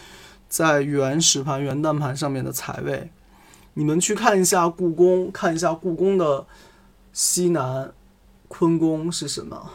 [0.49, 3.11] 在原始盘、元旦盘上面的财位。
[3.75, 6.47] 你们去看一下故宫，看一下故宫的
[7.13, 7.93] 西南
[8.47, 9.73] 坤宫是什么？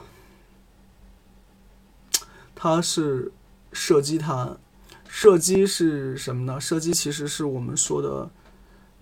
[2.56, 3.34] 它是
[3.74, 4.58] 射击坛。
[5.06, 6.62] 射击是什么呢？
[6.62, 8.32] 射击其实是我们说的。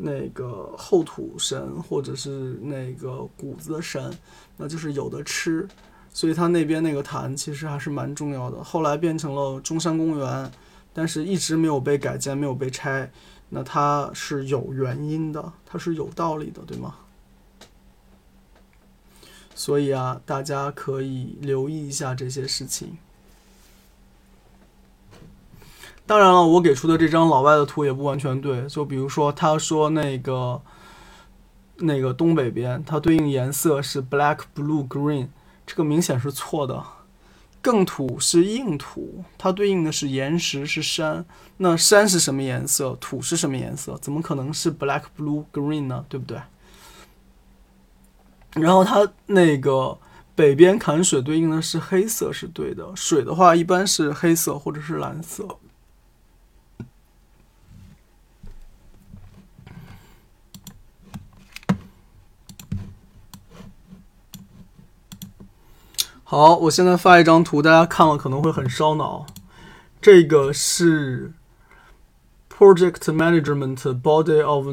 [0.02, 4.18] 那个后土神，或者是那个谷子的神，
[4.56, 5.68] 那就是有的吃，
[6.14, 8.64] 所以他那边那个坛其实还是蛮重要的。
[8.64, 10.50] 后来变成了中山公园，
[10.94, 13.12] 但是一直没有被改建，没有被拆，
[13.50, 16.96] 那它是有原因的，它是有道理的，对吗？
[19.54, 22.98] 所以啊，大家可以留意一下这些事情。
[26.10, 28.66] 当然了，我给出的这张老外的图也不完全对。
[28.66, 30.60] 就比如说，他说那个
[31.76, 35.28] 那个东北边，它对应颜色是 black、blue、green，
[35.68, 36.84] 这个明显是错的。
[37.62, 41.24] 更土是硬土，它对应的是岩石，是山。
[41.58, 42.98] 那山是什么颜色？
[43.00, 43.96] 土是什么颜色？
[44.02, 46.04] 怎么可能是 black、blue、green 呢？
[46.10, 46.42] 对不对？
[48.56, 49.96] 然后它那个
[50.34, 52.96] 北边坎水对应的是黑色，是对的。
[52.96, 55.48] 水的话，一般是黑色或者是蓝色。
[66.32, 69.26] 好，我现在发一张图，大家看了可能会很烧脑。
[70.00, 71.34] 这个是
[72.56, 74.68] Project Management Body of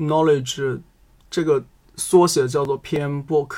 [0.00, 0.80] Knowledge，
[1.30, 1.64] 这个
[1.94, 3.54] 缩写叫做 PM Book。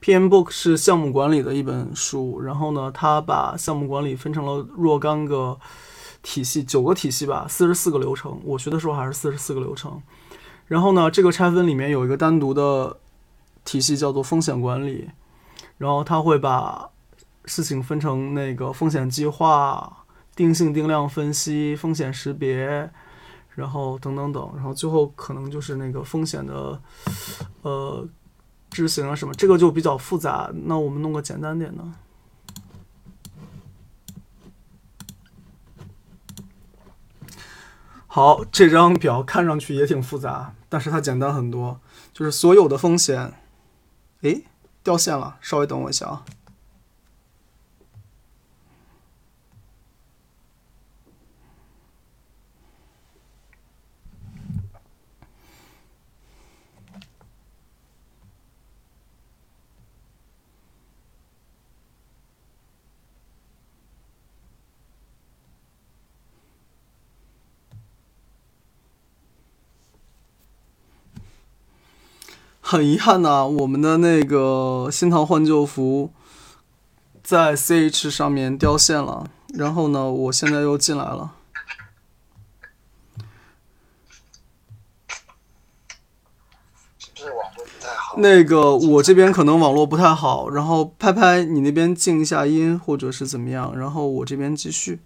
[0.00, 5.56] PM Book 是项目管理的一本书，然后呢，它把项目管理分成了若干个
[6.24, 8.40] 体系，九个体系吧，四十四个流程。
[8.42, 10.02] 我学的时候还是四十四个流程。
[10.66, 12.96] 然后呢，这个拆分里面有一个单独的
[13.64, 15.08] 体系，叫做风险管理。
[15.82, 16.88] 然后他会把
[17.44, 20.04] 事情分成那个风险计划、
[20.36, 22.88] 定性定量分析、风险识别，
[23.56, 26.80] 然后等等等，然后最后可能就是那个风险的
[27.62, 28.08] 呃
[28.70, 30.52] 执行啊什么，这个就比较复杂。
[30.66, 31.82] 那我们弄个简单点的。
[38.06, 41.80] 好，这张表看上去也挺复杂，但是它简单很多，
[42.12, 43.32] 就是所有的风险，
[44.20, 44.44] 诶。
[44.82, 46.24] 掉线了，稍微等我一下啊。
[72.72, 76.10] 很遗憾呐，我们的那个新唐换旧符
[77.22, 79.26] 在 CH 上面掉线了。
[79.52, 81.32] 然后呢，我现在又进来了。
[88.16, 95.00] 那个我这边可能网络不太好，然后拍拍你那边静一下音，或者是怎么样，然后我这边继续。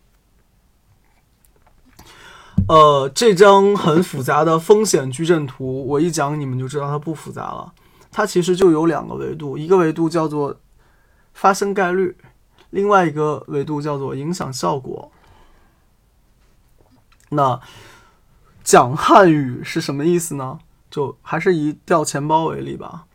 [2.68, 7.72] 呃，这张很复杂的风险矩阵图，我一讲你们就知道它不复杂了。
[8.11, 10.59] 它其实就有两个维度，一个维度叫做
[11.32, 12.16] 发生概率，
[12.70, 15.12] 另外一个维度叫做影响效果。
[17.30, 17.61] 那
[18.64, 20.59] 讲汉语是什么意思呢？
[20.90, 23.07] 就还是以掉钱包为例吧。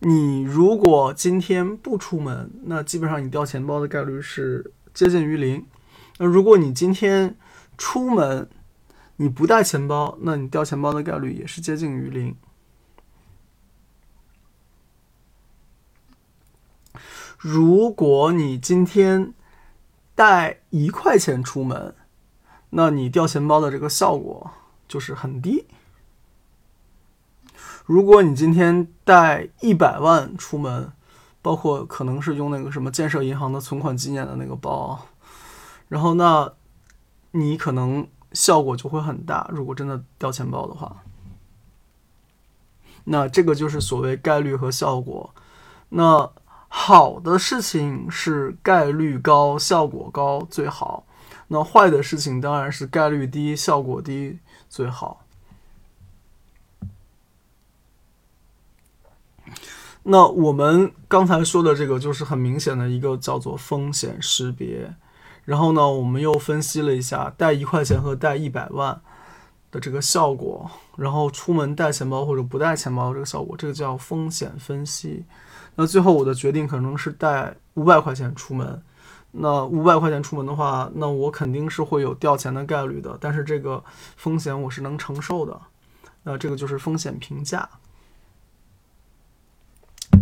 [0.00, 5.64] 你如果今天不出门，那基本上你掉钱包的概率是接近于零。
[6.18, 7.36] 那如果你今天
[7.78, 8.48] 出门，
[9.22, 12.34] 你不带钱包，那你掉钱包的概率也是接近于零。
[17.38, 19.32] 如果你今天
[20.16, 21.94] 带一块钱出门，
[22.70, 24.50] 那你掉钱包的这个效果
[24.88, 25.66] 就是很低。
[27.86, 30.92] 如果你今天带一百万出门，
[31.40, 35.06] 包括可能是用那个什么建设银行的存款纪念的那个包，
[35.88, 36.52] 然后那
[37.30, 39.48] 你可能效果就会很大。
[39.52, 41.02] 如果真的掉钱包的话，
[43.04, 45.34] 那这个就是所谓概率和效果。
[45.90, 46.30] 那
[46.68, 51.04] 好的事情是概率高、效果高最好，
[51.48, 55.24] 那坏的事情当然是概率低、效果低最好。
[60.04, 64.94] 那我们刚才说的这个就是很明显的一个叫做风险识别，
[65.44, 69.00] 然后呢，我们又分析了一下带一块钱和带一百万
[69.70, 75.24] 的这个效果，然后出门带钱包或者不带钱包这个效果，这个叫风险分析。
[75.74, 78.82] 那最后我的决定可能是带五百块钱出门，
[79.32, 83.82] 那五百块钱出门的话，那我肯定是会有掉钱的概率的，但是这个
[84.16, 85.58] 风险我是能承受的，
[86.24, 87.68] 那这个就是风险评价。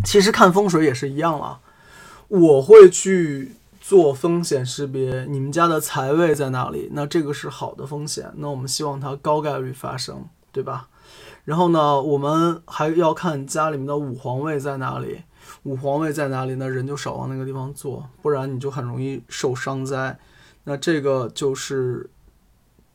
[0.05, 1.61] 其实看风水也是一样了，
[2.29, 3.57] 我会去
[3.91, 6.91] 做风险识别，你们家的财位在哪里？
[6.93, 10.87] 那这个是好的风险，那我们希望它高概率发生，对吧？
[11.45, 15.23] 然后呢，我们还要看家里面的五黄位在哪里，
[15.65, 20.17] 五黄位在哪里，那人就少往那个地方坐，不然你就很容易受伤灾。
[20.63, 22.11] 那这个就是。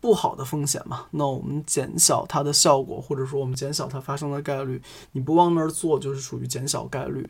[0.01, 4.79] 不好的风险嘛，那我们减小它的效果，或者说我们减小它发生的概率。
[5.13, 7.27] 你不往那儿做，就是属于减小概率。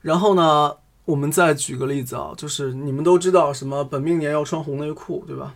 [0.00, 5.54] 然后呢，我们再举个例子啊，就是你们都知道什么本命年要穿红内裤，对吧？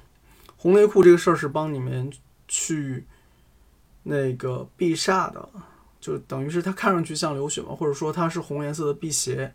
[0.56, 2.12] 红内裤这个事儿是帮你们
[2.46, 3.04] 去
[4.04, 5.48] 那个避煞的，
[6.00, 9.54] 就等于是它看上去像流血嘛，或者说它是红颜色的辟邪。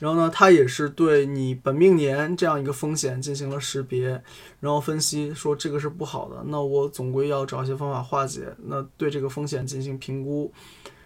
[0.00, 4.22] 然后呢，它也是对你本命年这样一个风险进行了识别，
[4.60, 8.54] 然后分析说这个是不好的，那我总归要找一些方法化解。
[8.64, 10.52] 那对这个风险进行评估，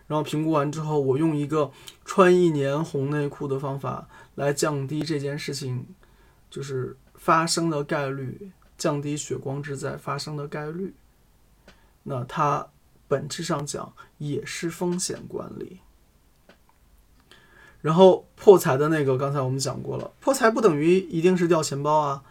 [0.07, 1.70] 然后评估完之后，我用一个
[2.05, 5.86] 穿一年红内裤的方法来降低这件事情
[6.50, 10.94] 就是发生的概率，降低血光之灾发生的概率。
[12.03, 12.68] 那它
[13.09, 15.78] 本质上讲也是风险管理。
[17.80, 22.22] 然后破财的那个，刚才我们讲过了，破财不等于一定是掉钱包啊。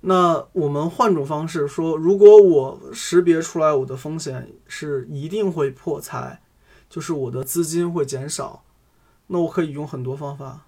[0.00, 6.40] 那我们换种方式说，如果我识别出来我的风险是一定会破财，
[6.88, 8.62] 就是我的资金会减少，
[9.26, 10.66] 那我可以用很多方法，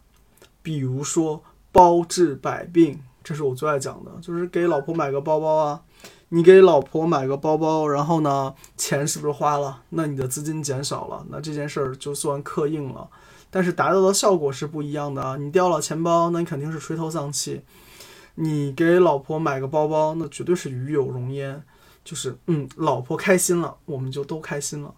[0.63, 1.43] 比如说
[1.73, 5.83] 包治百病，这是我最爱讲的，就是给老婆买个包包啊。
[6.31, 9.83] 你给老婆买个包包，然后呢，钱是不是花了？
[9.91, 13.09] 那你的资金减少了，那这件事儿就算刻印了。
[13.49, 15.37] 但是达到的效果是不一样的啊！
[15.37, 17.61] 你掉了钱包，那你肯定是垂头丧气；
[18.35, 21.63] 你给老婆买个包包，那绝对是与有荣焉，
[22.05, 24.93] 就是嗯，老婆开心了，我们就都开心了。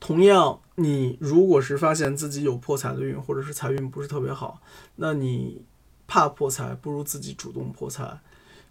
[0.00, 4.60] 同样，你如果是发现自己有破财的运，或者是财运不是特别好，
[4.96, 5.62] 那你
[6.06, 8.20] 怕破财，不如自己主动破财，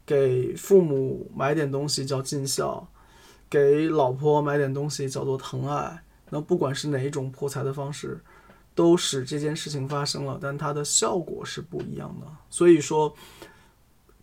[0.05, 2.87] 给父母买点东西叫尽孝，
[3.49, 6.03] 给老婆买点东西叫做疼爱。
[6.29, 8.19] 那不管是哪一种破财的方式，
[8.75, 12.27] 都使这件事情发生了，但它的效果是不一样的。
[12.49, 13.15] 所以说，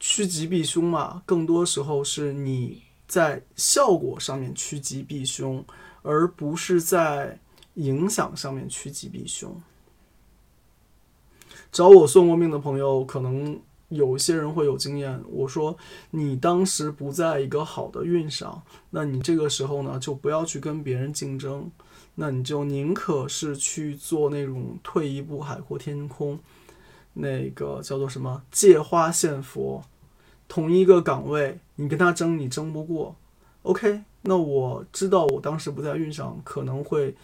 [0.01, 5.65] 趋吉避凶嘛，更多时候是你在效果上面趋吉避凶，
[6.03, 7.39] 而不是在
[7.75, 9.61] 影响上面趋吉避凶。
[11.73, 15.23] 找我算过命的朋友，可能有一些人会有经验。
[15.29, 15.77] 我说，
[16.11, 21.71] 你当时不在一个好的运上，那你这个时候呢，就不要去跟别人竞争。
[22.17, 26.39] 那你就宁可是去做那种退一步海阔天空，
[27.15, 29.83] 那个叫做什么借花献佛，
[30.49, 33.15] 同一个岗位，你跟他争，你争不过。
[33.63, 37.15] OK，那我知道我当时不在运上，可能会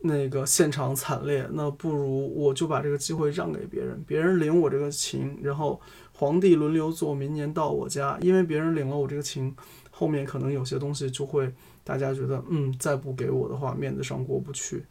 [0.00, 1.48] 那个现场惨烈。
[1.52, 5.80] 那不如我就把这个机会让给别人，别人领我这个情，然后
[6.12, 9.54] 皇帝轮流坐，明年到我家，因为别人领了我这个情，
[9.90, 11.52] 后面可能有些东西就会。
[11.82, 14.84] 大家觉得，嗯，再不给我的话，面子上过不去。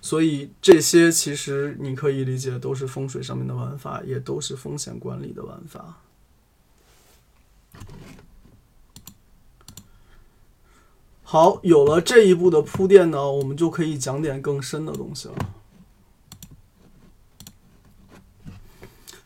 [0.00, 5.98] 所以这些其实你可以理解都是风水上面的玩法，也都是风险管理的玩法。
[11.32, 15.34] 好，有了这一步的铺垫呢，我们就可以讲点更深的东西了。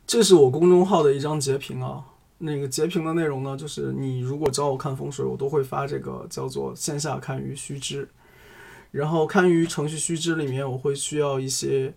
[0.06, 2.04] 这是我公众号的一张截屏啊，
[2.38, 8.08] 那个截屏的内容呢，就是你如果找我看风水，我都会发这个叫做线下看鱼须知，
[8.92, 11.92] 然后看鱼程序须知里面，我会需要一些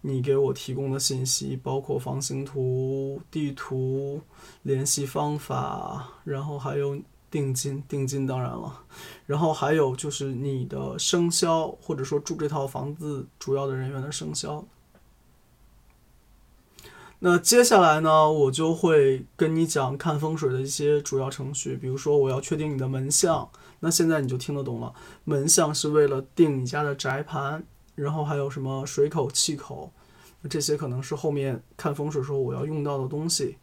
[0.00, 4.22] 你给我提供的信息，包括房型图、地图、
[4.62, 6.98] 联系方法，然后还有。
[7.30, 8.84] 定金，定金当然了，
[9.26, 14.64] 然后还有就是你的生肖，或者说住这套房子主要的人员的生肖。
[17.20, 23.48] 那接下来呢，我就会跟你讲看风水的一些主要程序，比如说我要确定你的门相，
[23.80, 27.62] 那现在你就听得懂了，门相是为了定你家的宅盘，
[27.94, 29.92] 然后还有什么水口、气口，
[30.48, 33.58] 这些可能是后面看风水时候我要用到的东西。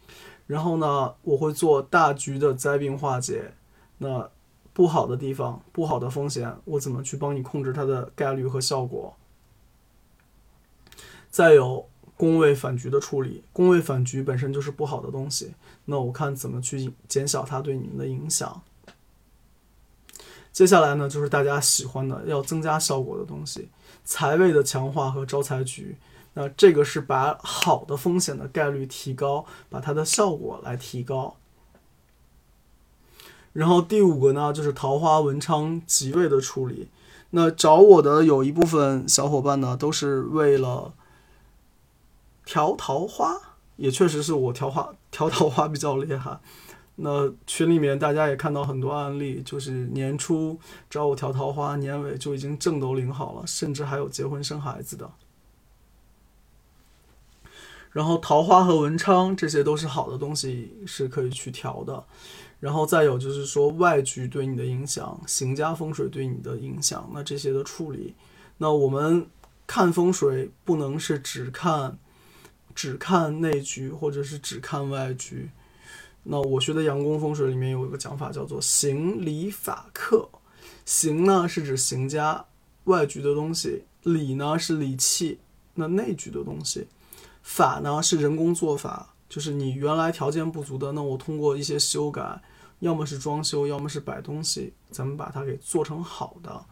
[0.48, 3.54] 然后呢，我会做大局的灾病化解。
[4.00, 4.30] 那
[4.74, 9.16] 不好的地方、不好的风险，我怎么去帮你控制它的概率和效果？
[11.30, 18.62] 再有宫位反局的处理，宫位反局本身就是不好的东西，那我看怎么去减小它对你们的影响。
[20.52, 23.70] 接下来呢，就是大家喜欢的要增加效果的东西，
[24.04, 25.98] 财位的强化和招财局。
[26.40, 31.36] 那这个是把好的风险的概率提高，把它的效果来提高。
[33.54, 36.90] 然后第五个呢，就是桃花文昌吉位的处理。
[37.32, 40.94] 那找我的有一部分小伙伴呢，都是为了
[42.46, 43.36] 调桃花，
[43.78, 46.40] 也确实是我调花调桃花比较厉害。
[46.98, 55.10] 那群里面大家也看到很多案例，就是年初找我调桃花，年尾就已经证都领好了，甚至还有结婚生孩子的。
[57.98, 62.04] 然后桃花和文昌这些都是好的东西，是可以去调的。
[62.60, 68.14] 然后再有就是说外局对你的影响，行家风水对你的影响，那这些的处理，
[68.60, 69.26] 那我们
[69.66, 71.98] 看风水不能是只看，
[72.76, 75.50] 只看内局或者是只看外局。
[76.22, 80.30] 那我学的阳宫风水里面有一个讲法叫做行礼法克，
[80.86, 82.46] 行呢是指行家
[82.84, 85.40] 外局的东西，礼呢是礼器，
[85.74, 86.86] 那内局的东西，
[87.48, 89.14] 法呢是人工做法。
[89.30, 92.42] 就是你原来条件不足的，那我通过一些修改，
[92.80, 96.66] 要么是装修，要么是摆东西，咱们把它给做成好的。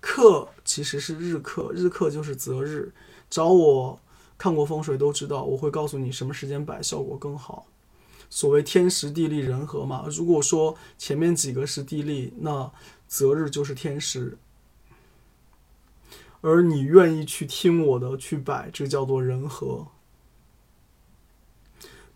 [0.00, 2.92] 课其实是日课，日课就是择日。
[3.28, 4.00] 找我
[4.38, 7.66] 看过风水都知道，我会告诉你什么时间摆效果更好。
[8.30, 12.72] 所谓天时地利人和嘛，如果说前面几个是地利，那
[13.06, 14.38] 择日就是天时。
[16.40, 19.88] 而你愿意去听我的去摆，这叫做人和。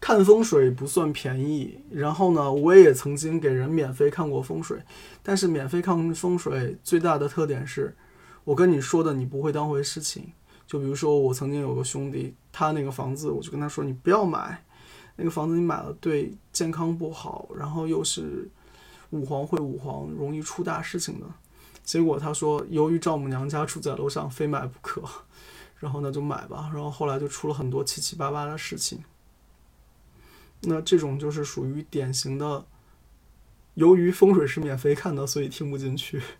[0.02, 4.82] 看风水不算便宜，然后呢，我也曾经给人免费看过风水，
[5.22, 7.94] 但是免费看风水最大的特点是，
[8.42, 10.32] 我跟你说的你不会当回事情。
[10.66, 14.64] 就比如说我曾经有个兄弟，他那个房子，我就跟他说你不要买，
[15.14, 18.50] 那个房子你买了对健康不好，然后又是
[19.10, 21.26] 五黄会五黄，容易出大事情的。
[21.84, 25.00] 结果他说由于丈母娘家住在楼上，非买不可，
[25.78, 28.98] 然后那就买吧，然后后来就出了很多七七八八的事情。
[30.64, 32.64] 那这种就是属于典型的，
[33.74, 36.22] 由于风水是免费看的，所以听不进去。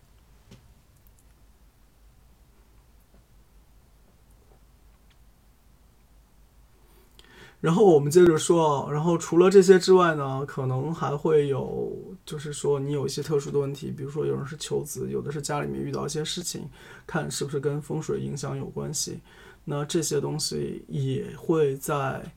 [7.59, 11.93] 然后我们接着说，然后除了这些之外呢，可能还会有，
[12.25, 16.69] 就是说你有一些特殊的问题，比如说有人是求子，有的是家里面遇到一些事情，
[17.05, 19.19] 看是不是跟风水影响有关系。
[19.65, 22.31] 那这些东西也会在。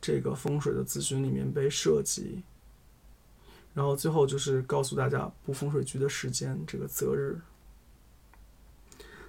[0.00, 2.42] 这个风水的咨询里面被涉及，
[3.74, 7.40] 然后最后就是告诉大家布风水局的时间，这个择日。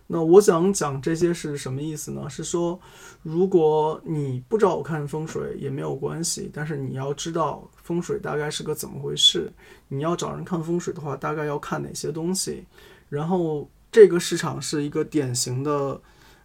[0.08, 2.30] 那我想讲这些是什么意思呢？
[2.30, 2.78] 是说，
[3.22, 9.50] 如果你不找我看风水也没有关系，但是你要知道风水大概是个怎么回事。
[9.88, 12.66] 你要找人看风水的话，大概要看哪些东西？
[13.08, 16.02] 然后这个市场是一个典型的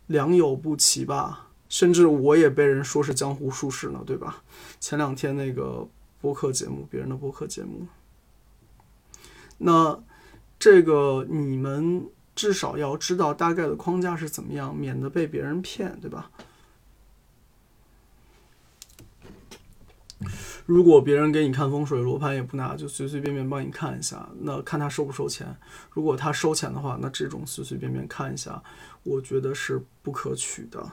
[0.06, 1.45] 良莠不齐吧。
[1.68, 4.42] 甚至我也被人说是江湖术士呢，对吧？
[4.78, 5.86] 前两天那个
[6.20, 7.86] 播客节目，别人的播客节目，
[9.58, 10.00] 那
[10.58, 16.30] 这个你们至少要知道大概的框架是怎么样，免得被别人骗，对吧？
[20.64, 25.56] 如果别人给你看风水，罗盘也不拿，就随随便便帮你看一下，那看他收不收钱。
[25.90, 28.60] 如果他收钱的话，那这种随随便便看一下，
[29.04, 30.92] 我觉得是不可取的。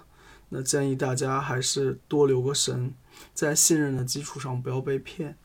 [0.56, 2.94] 那建议大家还是多留个神，
[3.34, 5.36] 在信任的基础上不要被骗。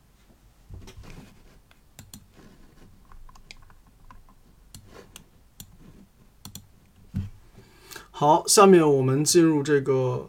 [8.10, 10.28] 好，下面我们进入这个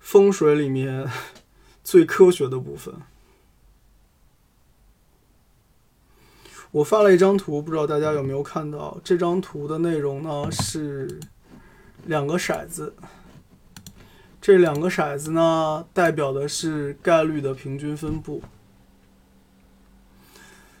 [0.00, 1.08] 风水里面
[1.84, 2.92] 最科学的部分。
[6.72, 8.98] 我发了一张图，不知道大家有没有看到？
[9.04, 11.20] 这张图的内容呢是
[12.06, 12.94] 两个骰子，
[14.42, 18.42] 这两个骰子呢代表的是概率的平均分布。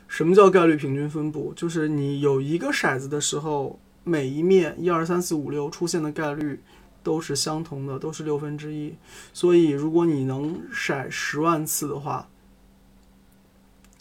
[0.06, 1.54] 什么叫概率平均分布？
[1.54, 3.78] 就是你有一个骰子的时候。
[4.04, 6.60] 每一面一二三四五六出现的概率
[7.04, 8.96] 都是相同的，都是六分之一。
[9.32, 12.28] 所以，如果你能骰十万次的话，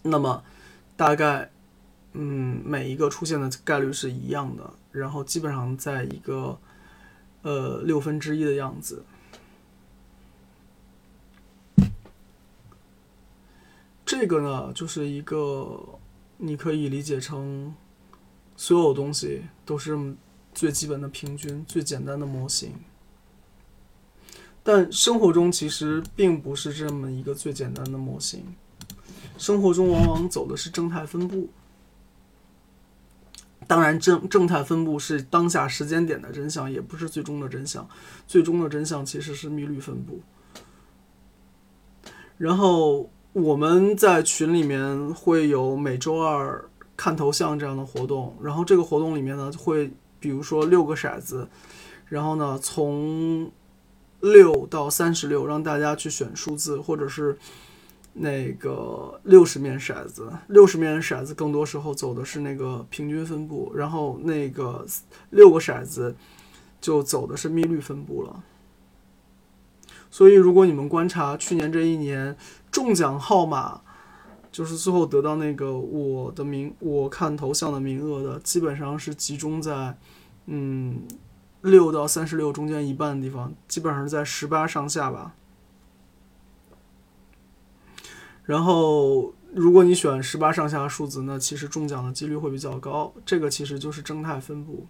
[0.01, 0.43] 那么
[0.97, 1.51] 大概，
[2.13, 6.57] 嗯，每一个出现的概率是一样的，然后基本上在一个
[7.43, 9.05] 呃六分之一的样子。
[14.11, 15.81] 这个呢，就是一个
[16.35, 17.73] 你可以理解成。
[18.57, 19.97] 所有东西都是
[20.53, 22.73] 最基本的平均、最简单的模型，
[24.61, 28.43] 但生活中其实并不是这么一个最简单的模型。
[29.37, 31.49] 生活中往往走的是正态分布，
[33.65, 37.87] 当然正正态分布是当下时间点的真相，也不是最终的真相。
[38.27, 40.21] 最终的真相其实是密律分布。
[42.37, 46.67] 然后我们在群里面会有每周二。
[46.97, 51.47] 看头像这样的活动，然后这个活动里面呢，会比如说六个骰子，
[52.07, 53.49] 然后呢从
[54.19, 57.35] 六到三十六，让大家去选数字，或者是
[58.13, 64.85] 那个六十面骰子，六十面骰子更多时候走的是那个平均分布，然后那个
[65.31, 66.15] 六个骰子
[66.79, 68.43] 就走的是密律分布了。
[70.11, 72.37] 所以如果你们观察去年这一年
[72.69, 73.81] 中奖号码。
[74.51, 79.97] 就是最后得到那个我的名，我看头像的名额的，基本上是集中在，
[80.47, 81.03] 嗯，
[81.61, 85.35] 六到三十六中间一半的地方，基本上在十八上下吧。
[88.43, 93.13] 然后，如果你选十八上下数字，那其实中奖的几率会比较高。
[93.25, 94.85] 这个其实就是正态分布。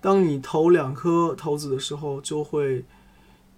[0.00, 2.84] 当你投两颗骰子的时候，就会。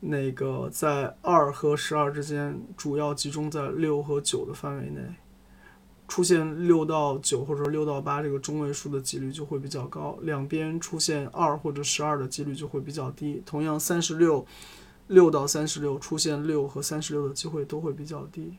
[0.01, 5.01] 那个在二和十二之间，主要集中在六和九的范围内，
[6.09, 13.43] 出现六到九或者六到八这个中位数的几率就会比较高，两边出现二或者十二的几率就会比较低。
[13.45, 14.47] 同样，三十六
[15.07, 18.55] 六到三十六出现六和三十六的机会都会比较低。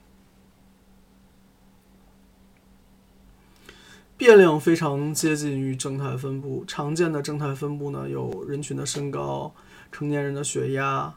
[4.16, 9.52] 变量非常接近于正态分布，常见的正态分布呢有人群的身高、
[9.92, 11.16] 成年人的血压。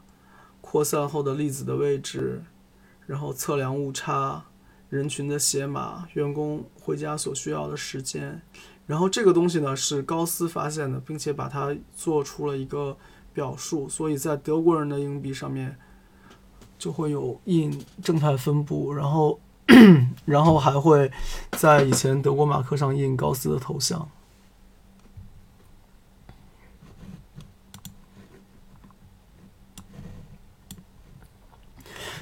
[0.74, 2.42] 扩散后的粒子的位置，
[3.06, 4.44] 然后测量误差，
[4.88, 8.42] 人群的写码，员工回家所需要的时间，
[8.84, 12.96] 然后这个东西呢是高斯发现的，并且把它做出了一个
[13.32, 15.78] 表述，所以在德国人的硬币上面
[16.76, 19.38] 就会有印正态分布，然后
[20.26, 21.08] 然后还会
[21.52, 24.10] 在以前德国马克上印高斯的头像。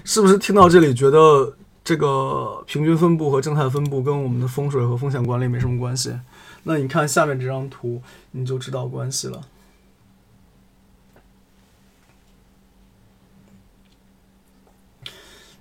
[0.04, 6.18] 是不是听到这里觉得这个平均分布和正态分布跟我们的风水和风险管理没什么关系？
[6.64, 9.42] 那你看下面这张图，你就知道关系了。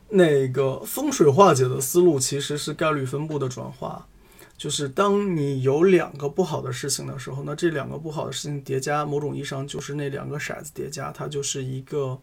[0.09, 4.07] 那个风水化解的思路其实是概率分布的转化，
[4.57, 12.19] 就是当你有两个不好的事情的时候，那这两个不好的事情叠加，某种意义上就是那两个骰子叠加，它就是一个。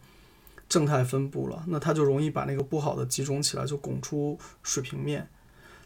[0.69, 5.29] 正态分布了，那它就容易把那个不好的集中起来，就拱出水平面。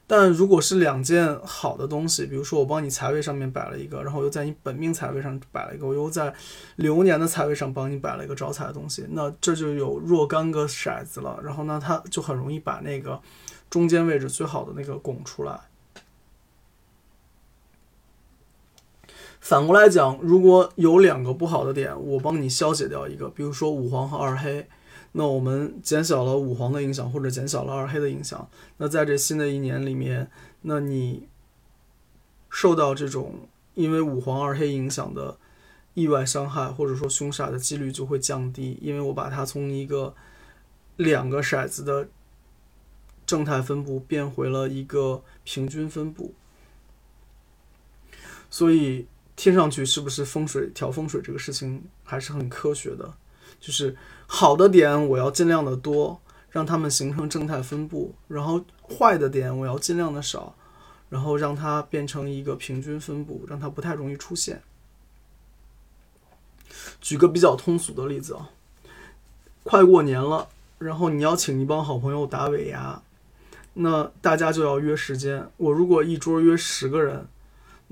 [0.07, 6.35] 但如果是两件好的东西，比如说我帮你财位上面摆了一个，然后又在你本命财位上摆了一个，我又在
[6.77, 13.19] 流年的财位上帮你摆了一个招财的东西，那这就有若干个骰子了，然后呢，它就很容易把那个
[13.71, 15.59] 中间位置最好的那个拱出来。
[19.43, 24.69] 反过来讲，如果有两个不好的点，我帮你消解掉一个，比如说五黄和二黑，
[25.11, 28.49] 那我们减小了五黄的影响，或者减小了二黑的影响。
[28.77, 30.31] 那在这新的一年里面，
[30.61, 31.27] 那你
[32.49, 35.37] 受到这种因为五黄二黑影响的
[35.95, 40.15] 意外伤害，或者说凶煞的几率就会降低，因为我把它从一个
[40.95, 42.07] 两个骰子的
[43.27, 46.33] 正态分布变回了一个平均分布。
[48.49, 53.15] 所以听上去是不是风水调风水这个事情还是很科学的？
[53.61, 56.21] 就是好的点我要尽量的多，
[56.51, 60.55] 让它们形成正态分布，然后坏的点我要尽量的少，
[61.09, 64.63] 然后让它变成一个平均分布，让它不太容易出现。
[67.01, 68.51] 举个比较通俗的例子啊，
[69.63, 73.01] 快过年了，然后你要请一帮好朋友打尾牙，
[73.75, 75.49] 那大家就要约时间。
[75.57, 77.29] 我如果一桌约十个人，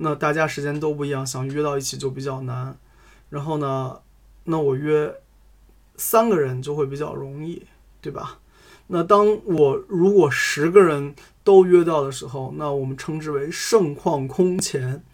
[0.03, 2.77] 那大家时间都不一样，想约到一起就比较难。
[3.29, 4.01] 然后呢，
[4.45, 5.15] 那我约
[5.97, 7.67] 三个人就会比较容易，
[8.01, 8.39] 对吧？
[8.89, 15.05] 那当我如果十个人都约到的时候，那我们称之为盛况空前。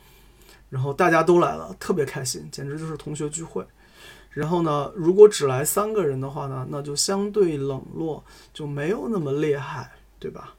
[0.69, 3.65] 然后大家都来了，特别开心，简直就是同学聚会。
[4.31, 10.55] 然后呢，如果只来三个人的话呢，那就相对冷落，就没有那么厉害，对吧？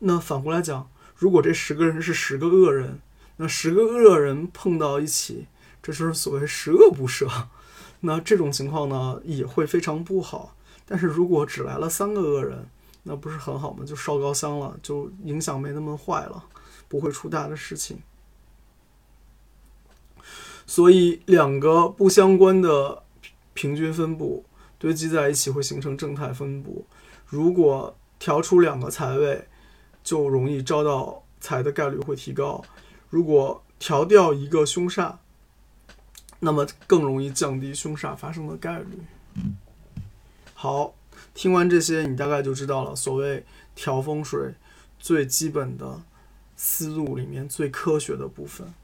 [0.00, 0.90] 那反过来讲，
[1.20, 2.98] 如果这十个人是十个恶人，
[3.36, 5.46] 那十个恶人碰到一起，
[5.82, 7.28] 这就是所谓十恶不赦。
[8.00, 10.56] 那这种情况呢，也会非常不好。
[10.86, 12.66] 但是如果只来了三个恶人，
[13.02, 13.84] 那不是很好吗？
[13.84, 16.46] 就烧高香了，就影响没那么坏了。
[16.88, 17.98] 不会出大的事情，
[20.66, 23.04] 所以两个不相关的
[23.54, 24.44] 平均分布
[24.76, 26.84] 堆积在一起会形成正态分布。
[27.26, 29.46] 如果调出两个财位，
[30.02, 32.62] 就容易招到财的概率会提高；
[33.08, 35.16] 如果调掉一个凶煞，
[36.38, 39.02] 那么更容易降低凶煞发生的概率。
[40.54, 40.94] 好，
[41.34, 43.44] 听完这些，你大概就知道了所谓
[43.74, 44.54] 调风水
[44.98, 46.02] 最基本的。
[46.62, 48.74] 思路里面最科学的部分。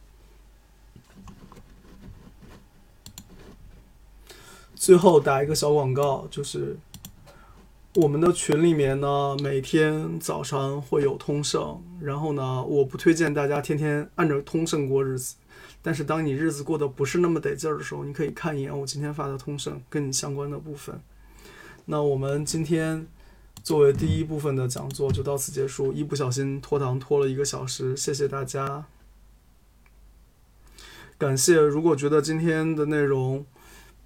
[4.75, 6.79] 最后打一个小广告，就是
[7.97, 11.83] 我们的群里面呢，每天早上会有通胜。
[11.99, 15.37] 然后呢，我不推荐大家天天按着通胜过日子。
[15.81, 21.01] 但是当你日子过得不是那么得劲儿的时候，你可以看一眼我今天发的通胜跟你相关的部分。
[21.87, 23.07] 那我们今天。
[23.63, 28.85] 作为第一部分的讲座就到此结束，一不小心拖堂拖了一个小时，谢谢大家，
[31.19, 31.61] 感谢。
[31.61, 33.45] 如果觉得今天的内容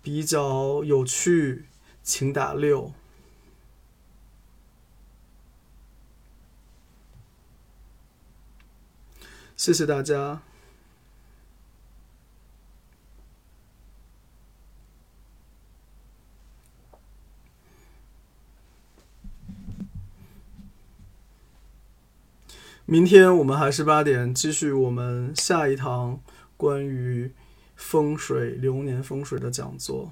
[0.00, 1.66] 比较有趣，
[2.02, 2.94] 请打六，
[9.60, 10.40] 谢谢大家。
[22.86, 26.22] 明天我们还是八点继续我们下一堂
[26.56, 27.30] 关于
[27.76, 30.10] 风水流年风水的讲座。